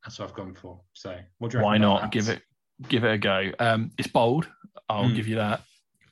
That's 0.03 0.19
what 0.19 0.29
I've 0.29 0.36
gone 0.36 0.53
for. 0.53 0.79
So, 0.93 1.17
what 1.38 1.51
do 1.51 1.58
you 1.58 1.63
Why 1.63 1.77
not 1.77 2.12
give 2.12 2.29
it 2.29 2.41
give 2.88 3.03
it 3.03 3.12
a 3.13 3.17
go? 3.17 3.51
Um, 3.60 3.91
it's 3.97 4.08
bold. 4.08 4.49
I'll 4.89 5.06
Mm. 5.06 5.15
give 5.15 5.27
you 5.27 5.36
that. 5.36 5.62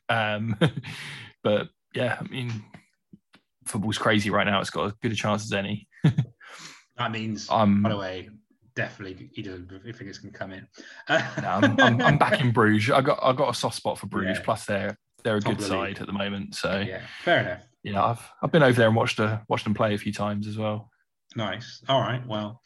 Um, 0.10 0.58
but 1.44 1.70
yeah, 1.94 2.18
I 2.20 2.24
mean, 2.30 2.52
football's 3.72 3.98
crazy 3.98 4.30
right 4.30 4.46
now. 4.46 4.60
It's 4.62 4.70
got 4.70 4.86
as 4.88 4.94
good 5.02 5.12
a 5.12 5.16
chance 5.16 5.44
as 5.46 5.54
any. 5.54 5.88
That 6.98 7.12
means, 7.12 7.50
Um, 7.50 7.82
by 7.82 7.90
the 7.90 7.98
way, 7.98 8.30
definitely 8.76 9.30
he 9.34 9.42
doesn't 9.42 9.70
think 9.70 10.02
it's 10.02 10.20
going 10.20 10.32
to 10.34 10.38
come 10.38 10.52
in. 10.52 10.68
no, 11.10 11.18
I'm, 11.48 11.80
I'm, 11.80 12.02
I'm 12.02 12.18
back 12.18 12.40
in 12.42 12.52
Bruges. 12.52 12.92
I 12.92 13.02
got 13.02 13.18
I 13.24 13.34
got 13.34 13.50
a 13.50 13.54
soft 13.54 13.76
spot 13.76 13.98
for 13.98 14.06
Bruges. 14.08 14.38
Yeah. 14.38 14.44
Plus, 14.44 14.66
they're 14.66 14.98
they're 15.24 15.38
a 15.38 15.42
Top 15.42 15.58
good 15.58 15.66
side 15.66 16.00
at 16.00 16.06
the 16.06 16.14
moment. 16.14 16.54
So 16.56 16.80
yeah, 16.80 17.02
fair 17.24 17.40
enough. 17.40 17.64
you 17.84 17.94
know, 17.94 18.04
I've 18.04 18.30
I've 18.44 18.52
been 18.52 18.62
over 18.62 18.78
there 18.78 18.88
and 18.88 18.96
watched 18.96 19.20
a, 19.20 19.42
watched 19.48 19.64
them 19.64 19.74
play 19.74 19.96
a 19.96 19.98
few 19.98 20.14
times 20.14 20.48
as 20.48 20.58
well. 20.58 20.90
Nice. 21.36 21.82
All 21.88 22.02
right. 22.02 22.22
Well, 22.28 22.62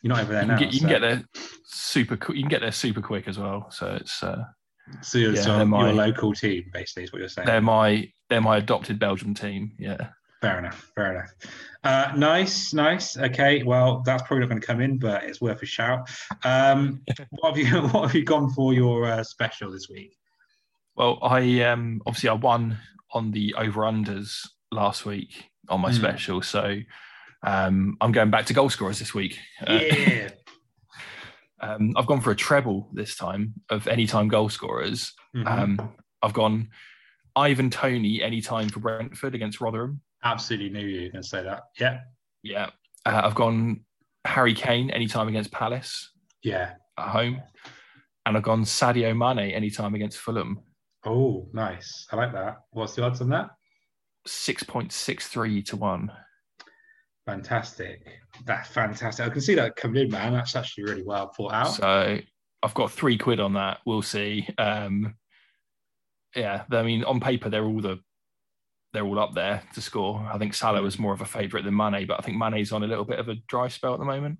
you're 0.00 0.14
not 0.14 0.22
over 0.22 0.32
there 0.32 0.42
You 0.42 0.48
now. 0.48 0.56
get, 0.58 0.72
you 0.72 0.78
can 0.80 0.88
get 0.88 1.00
there 1.02 1.22
super. 1.66 2.14
You 2.32 2.42
can 2.42 2.48
get 2.48 2.60
there 2.62 2.72
super 2.72 3.02
quick 3.02 3.26
as 3.28 3.38
well. 3.38 3.66
So 3.70 3.98
it's 4.00 4.22
uh, 4.22 4.44
So 5.02 5.18
you're, 5.18 5.34
yeah, 5.34 5.42
so 5.42 5.64
my- 5.66 5.86
your 5.88 5.92
local 5.94 6.32
team, 6.32 6.70
basically, 6.72 7.02
is 7.04 7.12
what 7.12 7.18
you're 7.18 7.28
saying. 7.28 7.46
they're 7.46 7.60
my 7.60 8.08
they're 8.30 8.40
my 8.40 8.56
adopted 8.58 8.98
Belgium 8.98 9.34
team. 9.34 9.72
Yeah. 9.78 10.08
Fair 10.44 10.58
enough. 10.58 10.90
Fair 10.94 11.10
enough. 11.12 11.30
Uh, 11.84 12.12
nice, 12.16 12.74
nice. 12.74 13.16
Okay. 13.16 13.62
Well, 13.62 14.02
that's 14.04 14.22
probably 14.24 14.40
not 14.40 14.50
going 14.50 14.60
to 14.60 14.66
come 14.66 14.80
in, 14.82 14.98
but 14.98 15.24
it's 15.24 15.40
worth 15.40 15.62
a 15.62 15.66
shout. 15.66 16.10
Um, 16.44 17.00
what 17.30 17.56
have 17.56 17.58
you 17.58 17.80
What 17.88 18.08
have 18.08 18.14
you 18.14 18.24
gone 18.24 18.50
for 18.50 18.74
your 18.74 19.06
uh, 19.06 19.24
special 19.24 19.70
this 19.70 19.88
week? 19.88 20.14
Well, 20.96 21.18
I 21.22 21.62
um 21.62 22.02
obviously 22.06 22.28
I 22.28 22.34
won 22.34 22.76
on 23.12 23.30
the 23.30 23.54
over 23.54 23.80
unders 23.82 24.46
last 24.70 25.06
week 25.06 25.46
on 25.70 25.80
my 25.80 25.90
Mm. 25.90 25.94
special, 25.96 26.42
so 26.42 26.78
um 27.42 27.96
I'm 28.02 28.12
going 28.12 28.30
back 28.30 28.44
to 28.46 28.52
goal 28.54 28.68
scorers 28.68 28.98
this 28.98 29.14
week. 29.14 29.38
Uh, 29.66 29.80
Yeah. 29.82 30.28
um, 31.60 31.94
I've 31.96 32.06
gone 32.06 32.20
for 32.20 32.30
a 32.32 32.36
treble 32.36 32.90
this 32.92 33.16
time 33.16 33.54
of 33.70 33.88
anytime 33.88 34.28
goal 34.28 34.50
scorers. 34.50 35.14
Mhm. 35.34 35.46
Um, 35.46 35.92
I've 36.22 36.34
gone 36.34 36.68
Ivan 37.34 37.70
Toney 37.70 38.22
anytime 38.22 38.68
for 38.68 38.80
Brentford 38.80 39.34
against 39.34 39.60
Rotherham. 39.60 40.00
Absolutely 40.24 40.70
knew 40.70 40.86
you 40.86 41.02
were 41.02 41.08
going 41.10 41.22
to 41.22 41.28
say 41.28 41.42
that. 41.42 41.64
Yeah. 41.78 42.00
Yeah, 42.42 42.70
uh, 43.06 43.22
I've 43.24 43.34
gone 43.34 43.84
Harry 44.24 44.54
Kane 44.54 44.90
anytime 44.90 45.28
against 45.28 45.50
Palace 45.50 46.10
Yeah. 46.42 46.74
at 46.98 47.08
home, 47.08 47.40
and 48.26 48.36
I've 48.36 48.42
gone 48.42 48.64
Sadio 48.64 49.16
Mane 49.16 49.50
anytime 49.52 49.94
against 49.94 50.18
Fulham. 50.18 50.60
Oh, 51.06 51.48
nice. 51.52 52.06
I 52.12 52.16
like 52.16 52.32
that. 52.32 52.58
What's 52.70 52.94
the 52.94 53.02
odds 53.04 53.20
on 53.20 53.28
that? 53.30 53.50
Six 54.26 54.62
point 54.62 54.92
six 54.92 55.28
three 55.28 55.62
to 55.64 55.76
one. 55.76 56.10
Fantastic. 57.26 58.06
That's 58.46 58.68
fantastic. 58.68 59.24
I 59.26 59.30
can 59.30 59.40
see 59.40 59.54
that 59.54 59.76
coming 59.76 60.04
in, 60.04 60.10
man. 60.10 60.32
That's 60.32 60.56
actually 60.56 60.84
really 60.84 61.02
well 61.02 61.32
thought 61.36 61.52
out. 61.52 61.68
So 61.72 62.18
I've 62.62 62.74
got 62.74 62.90
three 62.90 63.16
quid 63.16 63.40
on 63.40 63.54
that. 63.54 63.78
We'll 63.86 64.02
see. 64.02 64.48
Um, 64.58 65.14
yeah, 66.36 66.64
I 66.70 66.82
mean, 66.82 67.04
on 67.04 67.20
paper 67.20 67.48
they're 67.48 67.64
all 67.64 67.80
the 67.80 68.00
they're 68.94 69.04
all 69.04 69.18
up 69.18 69.34
there 69.34 69.62
to 69.74 69.80
score. 69.82 70.26
I 70.32 70.38
think 70.38 70.54
Salah 70.54 70.80
was 70.80 70.98
more 70.98 71.12
of 71.12 71.20
a 71.20 71.26
favourite 71.26 71.64
than 71.64 71.76
Mane, 71.76 72.06
but 72.06 72.18
I 72.18 72.22
think 72.22 72.38
Mane's 72.38 72.72
on 72.72 72.82
a 72.82 72.86
little 72.86 73.04
bit 73.04 73.18
of 73.18 73.28
a 73.28 73.34
dry 73.48 73.68
spell 73.68 73.92
at 73.92 73.98
the 73.98 74.06
moment. 74.06 74.38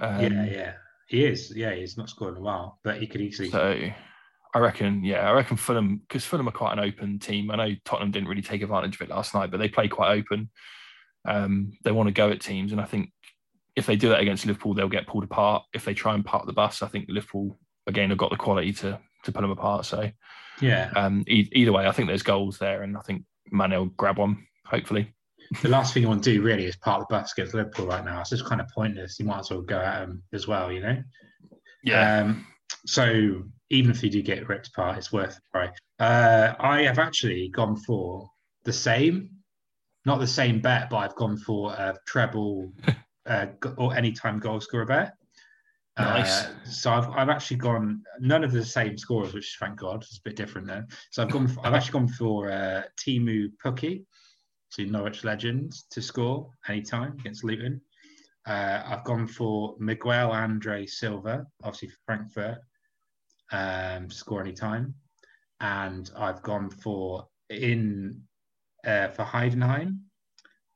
Um, 0.00 0.20
yeah, 0.20 0.44
yeah. 0.46 0.72
He 1.06 1.24
is. 1.24 1.54
Yeah, 1.54 1.72
he's 1.74 1.96
not 1.96 2.08
scored 2.10 2.32
in 2.34 2.38
a 2.38 2.42
while, 2.42 2.78
but 2.82 2.98
he 3.00 3.06
could 3.06 3.20
easily. 3.20 3.50
So 3.50 3.78
I 4.54 4.58
reckon, 4.58 5.04
yeah, 5.04 5.28
I 5.28 5.32
reckon 5.32 5.56
Fulham 5.56 5.98
because 5.98 6.24
Fulham 6.24 6.48
are 6.48 6.52
quite 6.52 6.72
an 6.72 6.78
open 6.80 7.18
team. 7.18 7.50
I 7.50 7.56
know 7.56 7.74
Tottenham 7.84 8.10
didn't 8.10 8.28
really 8.28 8.42
take 8.42 8.62
advantage 8.62 8.94
of 8.96 9.02
it 9.02 9.10
last 9.10 9.34
night, 9.34 9.50
but 9.50 9.58
they 9.58 9.68
play 9.68 9.86
quite 9.88 10.12
open. 10.18 10.50
Um, 11.26 11.72
they 11.84 11.92
want 11.92 12.06
to 12.08 12.12
go 12.12 12.30
at 12.30 12.40
teams, 12.40 12.72
and 12.72 12.80
I 12.80 12.84
think 12.84 13.10
if 13.76 13.86
they 13.86 13.96
do 13.96 14.08
that 14.10 14.20
against 14.20 14.46
Liverpool, 14.46 14.72
they'll 14.74 14.88
get 14.88 15.06
pulled 15.06 15.24
apart. 15.24 15.64
If 15.74 15.84
they 15.84 15.94
try 15.94 16.14
and 16.14 16.24
park 16.24 16.46
the 16.46 16.52
bus, 16.52 16.82
I 16.82 16.88
think 16.88 17.06
Liverpool 17.08 17.58
again 17.86 18.08
have 18.10 18.18
got 18.18 18.30
the 18.30 18.36
quality 18.36 18.72
to 18.74 18.98
to 19.24 19.32
pull 19.32 19.42
them 19.42 19.50
apart. 19.50 19.84
So 19.86 20.10
Yeah. 20.60 20.90
um, 20.96 21.24
e- 21.26 21.48
either 21.52 21.72
way, 21.72 21.86
I 21.86 21.92
think 21.92 22.08
there's 22.08 22.22
goals 22.22 22.58
there, 22.58 22.82
and 22.82 22.96
I 22.96 23.00
think 23.00 23.24
Mane 23.50 23.72
will 23.72 23.86
grab 23.86 24.18
one 24.18 24.46
hopefully. 24.66 25.12
the 25.62 25.68
last 25.68 25.92
thing 25.92 26.02
you 26.02 26.08
want 26.08 26.24
to 26.24 26.32
do 26.32 26.42
really 26.42 26.64
is 26.64 26.76
part 26.76 27.00
the 27.00 27.06
bus 27.14 27.32
against 27.32 27.54
Liverpool 27.54 27.86
right 27.86 28.04
now. 28.04 28.20
It's 28.20 28.30
just 28.30 28.46
kind 28.46 28.60
of 28.60 28.68
pointless. 28.68 29.18
You 29.18 29.26
might 29.26 29.40
as 29.40 29.50
well 29.50 29.62
go 29.62 29.78
at 29.78 30.00
them 30.00 30.22
as 30.32 30.48
well, 30.48 30.72
you 30.72 30.80
know? 30.80 31.02
Um, 32.20 32.46
so 32.86 33.42
even 33.70 33.90
if 33.90 34.02
you 34.02 34.10
do 34.10 34.22
get 34.22 34.48
ripped 34.48 34.68
apart, 34.68 34.98
it's 34.98 35.12
worth 35.12 35.36
it, 35.36 35.42
right? 35.52 35.70
Uh, 35.98 36.54
I 36.58 36.82
have 36.82 36.98
actually 36.98 37.48
gone 37.48 37.76
for 37.76 38.28
the 38.64 38.72
same, 38.72 39.30
not 40.04 40.18
the 40.18 40.26
same 40.26 40.60
bet, 40.60 40.90
but 40.90 40.96
I've 40.98 41.14
gone 41.14 41.36
for 41.36 41.72
a 41.72 41.96
treble 42.06 42.72
uh, 43.26 43.46
or 43.76 43.94
anytime 43.94 44.38
goal 44.38 44.60
scorer 44.60 44.86
bet. 44.86 45.12
Nice. 45.98 46.44
Uh, 46.44 46.50
so 46.64 46.92
I've, 46.92 47.08
I've 47.10 47.28
actually 47.28 47.58
gone 47.58 48.02
none 48.18 48.42
of 48.42 48.50
the 48.50 48.64
same 48.64 48.98
scorers, 48.98 49.32
which 49.32 49.56
thank 49.60 49.78
God 49.78 50.02
is 50.02 50.18
a 50.18 50.28
bit 50.28 50.36
different 50.36 50.66
there. 50.66 50.86
So 51.10 51.22
I've 51.22 51.30
gone. 51.30 51.46
For, 51.46 51.64
I've 51.64 51.74
actually 51.74 51.92
gone 51.92 52.08
for 52.08 52.50
uh, 52.50 52.82
Teemu 53.00 53.50
Pukki, 53.64 54.04
so 54.70 54.82
Norwich 54.82 55.22
legends 55.22 55.86
to 55.90 56.02
score 56.02 56.50
anytime 56.68 57.12
against 57.20 57.44
Luton. 57.44 57.80
Uh, 58.46 58.82
I've 58.84 59.04
gone 59.04 59.26
for 59.26 59.76
Miguel 59.78 60.32
Andre 60.32 60.84
Silva, 60.84 61.46
obviously 61.62 61.88
for 61.88 61.98
Frankfurt, 62.06 62.58
um, 63.52 64.08
to 64.08 64.14
score 64.14 64.40
anytime, 64.40 64.94
and 65.60 66.10
I've 66.16 66.42
gone 66.42 66.70
for 66.70 67.28
in 67.50 68.20
uh, 68.84 69.08
for 69.08 69.24
Heidenheim. 69.24 70.00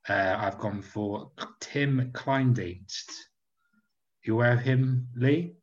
Uh, 0.08 0.36
I've 0.38 0.58
gone 0.58 0.80
for 0.80 1.32
Tim 1.60 2.12
Kleindienst. 2.14 3.10
You 4.24 4.34
aware 4.34 4.52
of 4.52 4.60
him, 4.60 5.06
Lee? 5.16 5.54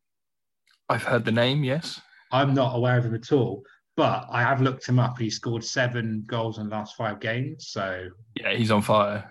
I've 0.89 1.03
heard 1.03 1.25
the 1.25 1.31
name. 1.31 1.63
Yes. 1.63 1.99
I'm 2.31 2.53
not 2.53 2.75
aware 2.75 2.97
of 2.97 3.05
him 3.05 3.15
at 3.15 3.31
all, 3.31 3.63
but 3.95 4.25
I 4.29 4.41
have 4.41 4.61
looked 4.61 4.87
him 4.87 4.99
up. 4.99 5.17
He 5.19 5.29
scored 5.29 5.63
seven 5.63 6.23
goals 6.27 6.57
in 6.57 6.69
the 6.69 6.75
last 6.75 6.95
five 6.95 7.19
games, 7.19 7.67
so 7.69 8.07
Yeah, 8.35 8.53
he's 8.53 8.71
on 8.71 8.81
fire. 8.81 9.29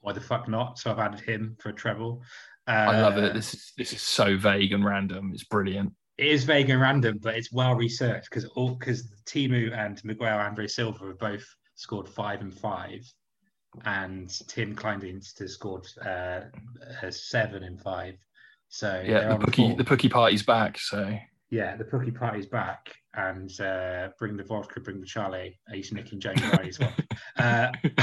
why 0.00 0.12
the 0.12 0.20
fuck 0.20 0.48
not? 0.48 0.78
So 0.78 0.90
I've 0.90 0.98
added 0.98 1.20
him 1.20 1.56
for 1.60 1.70
a 1.70 1.72
treble. 1.74 2.22
Uh, 2.68 2.70
I 2.90 3.00
love 3.00 3.16
it. 3.18 3.32
This 3.34 3.54
is 3.54 3.72
this 3.76 3.92
is 3.92 4.02
so 4.02 4.36
vague 4.36 4.72
and 4.72 4.84
random. 4.84 5.30
It's 5.32 5.44
brilliant. 5.44 5.92
it 6.18 6.26
is 6.26 6.44
vague 6.44 6.68
and 6.70 6.80
random, 6.80 7.18
but 7.22 7.36
it's 7.36 7.52
well 7.52 7.74
researched 7.74 8.28
because 8.30 8.44
all 8.56 8.74
because 8.74 9.12
Teemu 9.26 9.72
and 9.72 10.02
Miguel 10.04 10.38
Andre 10.38 10.66
Silva 10.66 11.06
have 11.06 11.18
both 11.18 11.44
scored 11.76 12.08
five 12.08 12.40
and 12.40 12.52
five, 12.52 13.00
and 13.84 14.28
Tim 14.48 14.74
Kleindienst 14.74 15.38
has 15.38 15.52
scored 15.54 15.86
uh, 16.04 16.40
uh, 17.02 17.10
seven 17.10 17.62
and 17.62 17.80
five. 17.80 18.14
So 18.68 19.02
Yeah, 19.04 19.36
the 19.36 19.46
Pukki 19.46 19.76
the 19.76 19.84
Pukki 19.84 20.10
party's 20.10 20.42
back. 20.42 20.78
So 20.78 21.16
yeah, 21.50 21.76
the 21.76 21.84
Pukki 21.84 22.14
party's 22.14 22.46
back, 22.46 22.92
and 23.14 23.50
uh, 23.60 24.08
bring 24.18 24.36
the 24.36 24.42
vodka, 24.42 24.80
bring 24.80 25.00
the 25.00 25.06
Charlie. 25.06 25.58
He's 25.72 25.92
nicking 25.92 26.20
James 26.20 26.42
Riley's 26.42 26.78
one. 26.78 26.92
Uh, 27.38 27.70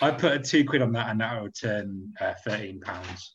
I 0.00 0.10
put 0.16 0.32
a 0.32 0.38
two 0.38 0.64
quid 0.64 0.80
on 0.80 0.92
that, 0.92 1.10
and 1.10 1.20
that 1.20 1.42
will 1.42 1.50
turn 1.50 2.10
uh, 2.22 2.32
thirteen 2.46 2.80
pounds. 2.80 3.34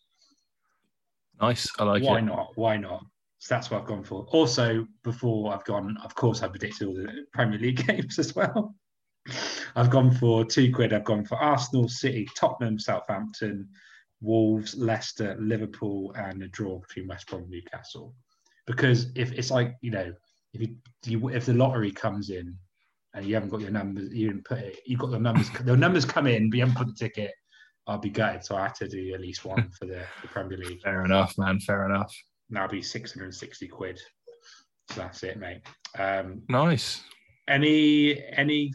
nice. 1.40 1.68
I 1.78 1.84
like 1.84 2.02
Why 2.02 2.10
it. 2.10 2.14
Why 2.14 2.20
not? 2.22 2.52
Why 2.56 2.78
not? 2.78 3.04
So 3.38 3.54
that's 3.54 3.70
what 3.70 3.82
I've 3.82 3.88
gone 3.88 4.04
for. 4.04 4.26
Also, 4.32 4.88
before 5.04 5.54
I've 5.54 5.64
gone, 5.64 5.96
of 6.04 6.16
course, 6.16 6.42
I 6.42 6.48
predicted 6.48 6.88
all 6.88 6.96
the 6.96 7.26
Premier 7.34 7.60
League 7.60 7.86
games 7.88 8.18
as 8.18 8.36
well. 8.36 8.74
I've 9.76 9.92
gone 9.92 10.12
for 10.12 10.44
two 10.44 10.74
quid. 10.74 10.92
I've 10.92 11.04
gone 11.04 11.24
for 11.24 11.36
Arsenal, 11.36 11.88
City, 11.88 12.28
Tottenham, 12.36 12.80
Southampton, 12.80 13.70
Wolves, 14.26 14.76
Leicester, 14.76 15.38
Liverpool, 15.40 16.14
and 16.18 16.42
a 16.44 16.48
draw 16.48 16.80
between 16.80 17.08
West 17.08 17.28
Brom 17.28 17.44
and 17.44 17.52
Newcastle. 17.52 18.14
Because 18.68 19.12
if 19.16 19.32
it's 19.32 19.52
like 19.52 19.76
you 19.82 19.92
know, 19.92 20.12
if 20.54 20.62
you, 20.62 20.76
you 21.06 21.30
if 21.30 21.46
the 21.46 21.54
lottery 21.54 21.92
comes 21.92 22.30
in 22.30 22.56
and 23.14 23.26
you 23.26 23.34
haven't 23.36 23.50
got 23.50 23.62
your 23.62 23.72
numbers, 23.72 24.14
you 24.14 24.28
didn't 24.28 24.46
put 24.46 24.60
it. 24.60 24.80
You've 24.86 25.00
got 25.00 25.12
the 25.12 25.20
numbers. 25.20 25.50
the 25.64 25.78
numbers 25.78 26.06
come 26.06 26.28
in, 26.28 26.50
but 26.50 26.58
you 26.58 26.66
haven't 26.66 26.78
put 26.78 26.88
the 26.88 26.94
ticket. 26.94 27.32
I'll 27.88 28.00
be 28.00 28.10
gutted. 28.10 28.44
So 28.44 28.56
I 28.56 28.64
had 28.64 28.76
to 28.76 28.88
do 28.88 29.14
at 29.14 29.22
least 29.22 29.46
one 29.46 29.70
for 29.80 29.86
the, 29.86 30.04
the 30.22 30.28
Premier 30.28 30.58
League. 30.58 30.82
Fair 30.82 31.06
enough, 31.06 31.38
man. 31.38 31.60
Fair 31.60 31.86
enough. 31.86 32.14
That'll 32.50 32.70
be 32.70 32.82
660 32.82 33.68
quid. 33.68 34.00
So 34.92 35.02
that's 35.02 35.24
it, 35.24 35.38
mate. 35.40 35.62
Um, 35.98 36.42
Nice. 36.50 37.02
any 37.48 38.22
any 38.34 38.72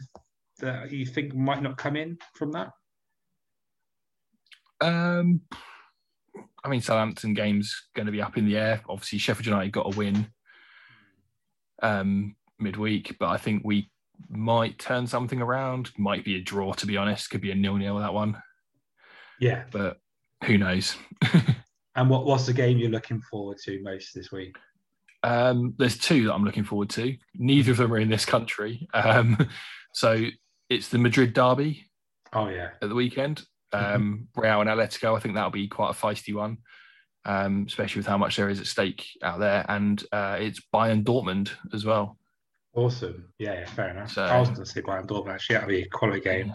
that 0.59 0.91
you 0.91 1.05
think 1.05 1.33
might 1.33 1.61
not 1.61 1.77
come 1.77 1.95
in 1.95 2.17
from 2.35 2.51
that? 2.53 2.69
Um, 4.81 5.41
I 6.63 6.69
mean, 6.69 6.81
Southampton 6.81 7.33
game's 7.33 7.87
going 7.95 8.05
to 8.05 8.11
be 8.11 8.21
up 8.21 8.37
in 8.37 8.45
the 8.45 8.57
air. 8.57 8.81
Obviously, 8.89 9.19
Sheffield 9.19 9.45
United 9.47 9.71
got 9.71 9.93
a 9.93 9.97
win 9.97 10.27
um, 11.81 12.35
midweek, 12.59 13.17
but 13.19 13.29
I 13.29 13.37
think 13.37 13.63
we 13.65 13.89
might 14.29 14.77
turn 14.79 15.07
something 15.07 15.41
around. 15.41 15.91
Might 15.97 16.23
be 16.23 16.35
a 16.35 16.41
draw, 16.41 16.73
to 16.73 16.85
be 16.85 16.97
honest. 16.97 17.29
Could 17.29 17.41
be 17.41 17.51
a 17.51 17.55
nil-nil 17.55 17.97
that 17.99 18.13
one, 18.13 18.41
Yeah. 19.39 19.63
but 19.71 19.99
who 20.45 20.57
knows? 20.57 20.95
And 21.93 22.09
what 22.09 22.25
what's 22.25 22.45
the 22.45 22.53
game 22.53 22.77
you're 22.77 22.89
looking 22.89 23.19
forward 23.19 23.57
to 23.65 23.83
most 23.83 24.13
this 24.15 24.31
week? 24.31 24.55
Um, 25.23 25.73
there's 25.77 25.97
two 25.97 26.25
that 26.27 26.33
I'm 26.33 26.45
looking 26.45 26.63
forward 26.63 26.89
to. 26.91 27.17
Neither 27.35 27.71
of 27.71 27.77
them 27.77 27.91
are 27.91 27.97
in 27.97 28.07
this 28.07 28.23
country. 28.23 28.87
Um, 28.93 29.37
so 29.93 30.23
it's 30.69 30.87
the 30.87 30.97
Madrid 30.97 31.33
derby 31.33 31.91
Oh 32.31 32.47
yeah. 32.47 32.69
at 32.81 32.87
the 32.87 32.95
weekend. 32.95 33.43
Um, 33.73 34.27
Real 34.35 34.61
and 34.61 34.69
Atletico. 34.69 35.15
I 35.15 35.19
think 35.19 35.35
that'll 35.35 35.49
be 35.51 35.67
quite 35.67 35.89
a 35.91 35.93
feisty 35.93 36.33
one, 36.33 36.57
um, 37.25 37.65
especially 37.67 37.99
with 37.99 38.07
how 38.07 38.17
much 38.17 38.35
there 38.35 38.49
is 38.49 38.59
at 38.59 38.67
stake 38.67 39.05
out 39.23 39.39
there. 39.39 39.65
And 39.69 40.03
uh, 40.11 40.37
it's 40.39 40.61
Bayern 40.73 41.03
Dortmund 41.03 41.51
as 41.73 41.85
well. 41.85 42.17
Awesome. 42.73 43.25
Yeah, 43.37 43.53
yeah, 43.53 43.65
fair 43.65 43.89
enough. 43.89 44.11
So- 44.11 44.23
I 44.23 44.39
was 44.39 44.49
going 44.49 44.63
to 44.63 44.65
say 44.65 44.81
Bayern 44.81 45.05
Dortmund 45.07 45.33
actually. 45.33 45.55
That'll 45.55 45.69
be 45.69 45.81
a 45.83 45.89
quality 45.89 46.21
game. 46.21 46.53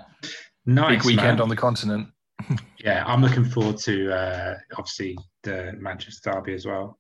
Nice 0.65 0.99
Big 0.99 1.05
weekend 1.07 1.39
man. 1.39 1.41
on 1.43 1.49
the 1.49 1.57
continent. 1.57 2.09
Yeah, 2.79 3.03
I'm 3.05 3.21
looking 3.21 3.45
forward 3.45 3.79
to 3.79 4.13
uh, 4.15 4.55
obviously 4.79 5.19
the 5.43 5.75
Manchester 5.77 6.31
derby 6.31 6.55
as 6.55 6.67
well. 6.67 6.99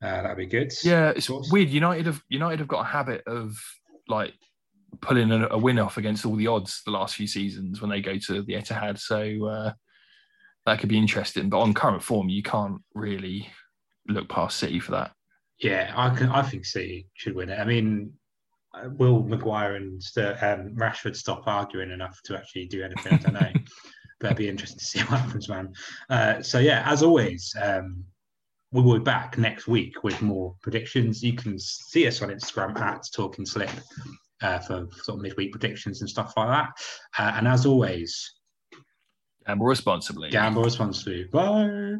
Uh, 0.00 0.22
that'll 0.22 0.36
be 0.36 0.46
good. 0.46 0.72
Yeah, 0.84 1.10
it's 1.16 1.28
weird. 1.28 1.68
United 1.68 2.06
have 2.06 2.22
United 2.28 2.60
have 2.60 2.68
got 2.68 2.82
a 2.82 2.84
habit 2.84 3.22
of 3.26 3.56
like 4.06 4.34
pulling 5.00 5.30
a, 5.30 5.48
a 5.50 5.58
win 5.58 5.78
off 5.78 5.96
against 5.96 6.26
all 6.26 6.36
the 6.36 6.46
odds 6.46 6.82
the 6.84 6.90
last 6.90 7.14
few 7.14 7.26
seasons 7.26 7.80
when 7.80 7.90
they 7.90 8.00
go 8.00 8.18
to 8.18 8.42
the 8.42 8.54
Etihad. 8.54 8.98
So 8.98 9.46
uh, 9.46 9.72
that 10.64 10.80
could 10.80 10.88
be 10.88 10.98
interesting. 10.98 11.48
But 11.48 11.60
on 11.60 11.74
current 11.74 12.02
form, 12.02 12.28
you 12.28 12.42
can't 12.42 12.80
really 12.94 13.48
look 14.08 14.28
past 14.28 14.58
City 14.58 14.80
for 14.80 14.92
that. 14.92 15.12
Yeah, 15.60 15.92
I 15.96 16.14
can. 16.14 16.28
I 16.28 16.42
think 16.42 16.64
City 16.64 17.08
should 17.14 17.34
win 17.34 17.48
it. 17.48 17.58
I 17.58 17.64
mean, 17.64 18.12
uh, 18.74 18.90
will 18.90 19.22
Maguire 19.22 19.76
and 19.76 20.02
um, 20.16 20.76
Rashford 20.76 21.16
stop 21.16 21.46
arguing 21.46 21.90
enough 21.90 22.20
to 22.24 22.36
actually 22.36 22.66
do 22.66 22.82
anything? 22.82 23.14
I 23.14 23.16
don't 23.16 23.34
know. 23.34 23.52
but 24.20 24.26
it'd 24.28 24.38
be 24.38 24.48
interesting 24.48 24.78
to 24.78 24.84
see 24.84 25.00
what 25.00 25.20
happens, 25.20 25.48
man. 25.48 25.72
Uh, 26.10 26.42
so 26.42 26.58
yeah, 26.58 26.82
as 26.86 27.02
always, 27.02 27.54
um, 27.60 28.04
we 28.72 28.82
will 28.82 28.98
be 28.98 29.04
back 29.04 29.38
next 29.38 29.66
week 29.66 30.02
with 30.04 30.20
more 30.20 30.54
predictions. 30.62 31.22
You 31.22 31.34
can 31.34 31.58
see 31.58 32.06
us 32.06 32.22
on 32.22 32.30
Instagram 32.30 32.78
at 32.78 33.02
Talking 33.14 33.46
Slip 33.46 33.70
uh, 34.42 34.58
for 34.58 34.86
sort 35.02 35.18
of 35.18 35.22
midweek 35.22 35.52
predictions 35.52 36.00
and 36.00 36.10
stuff 36.10 36.32
like 36.36 36.48
that. 36.48 36.68
Uh, 37.18 37.32
and 37.36 37.48
as 37.48 37.66
always, 37.66 38.34
And 39.46 39.58
more 39.58 39.68
responsibly. 39.68 40.30
gamble 40.30 40.62
responsibly. 40.64 41.24
Bye. 41.32 41.96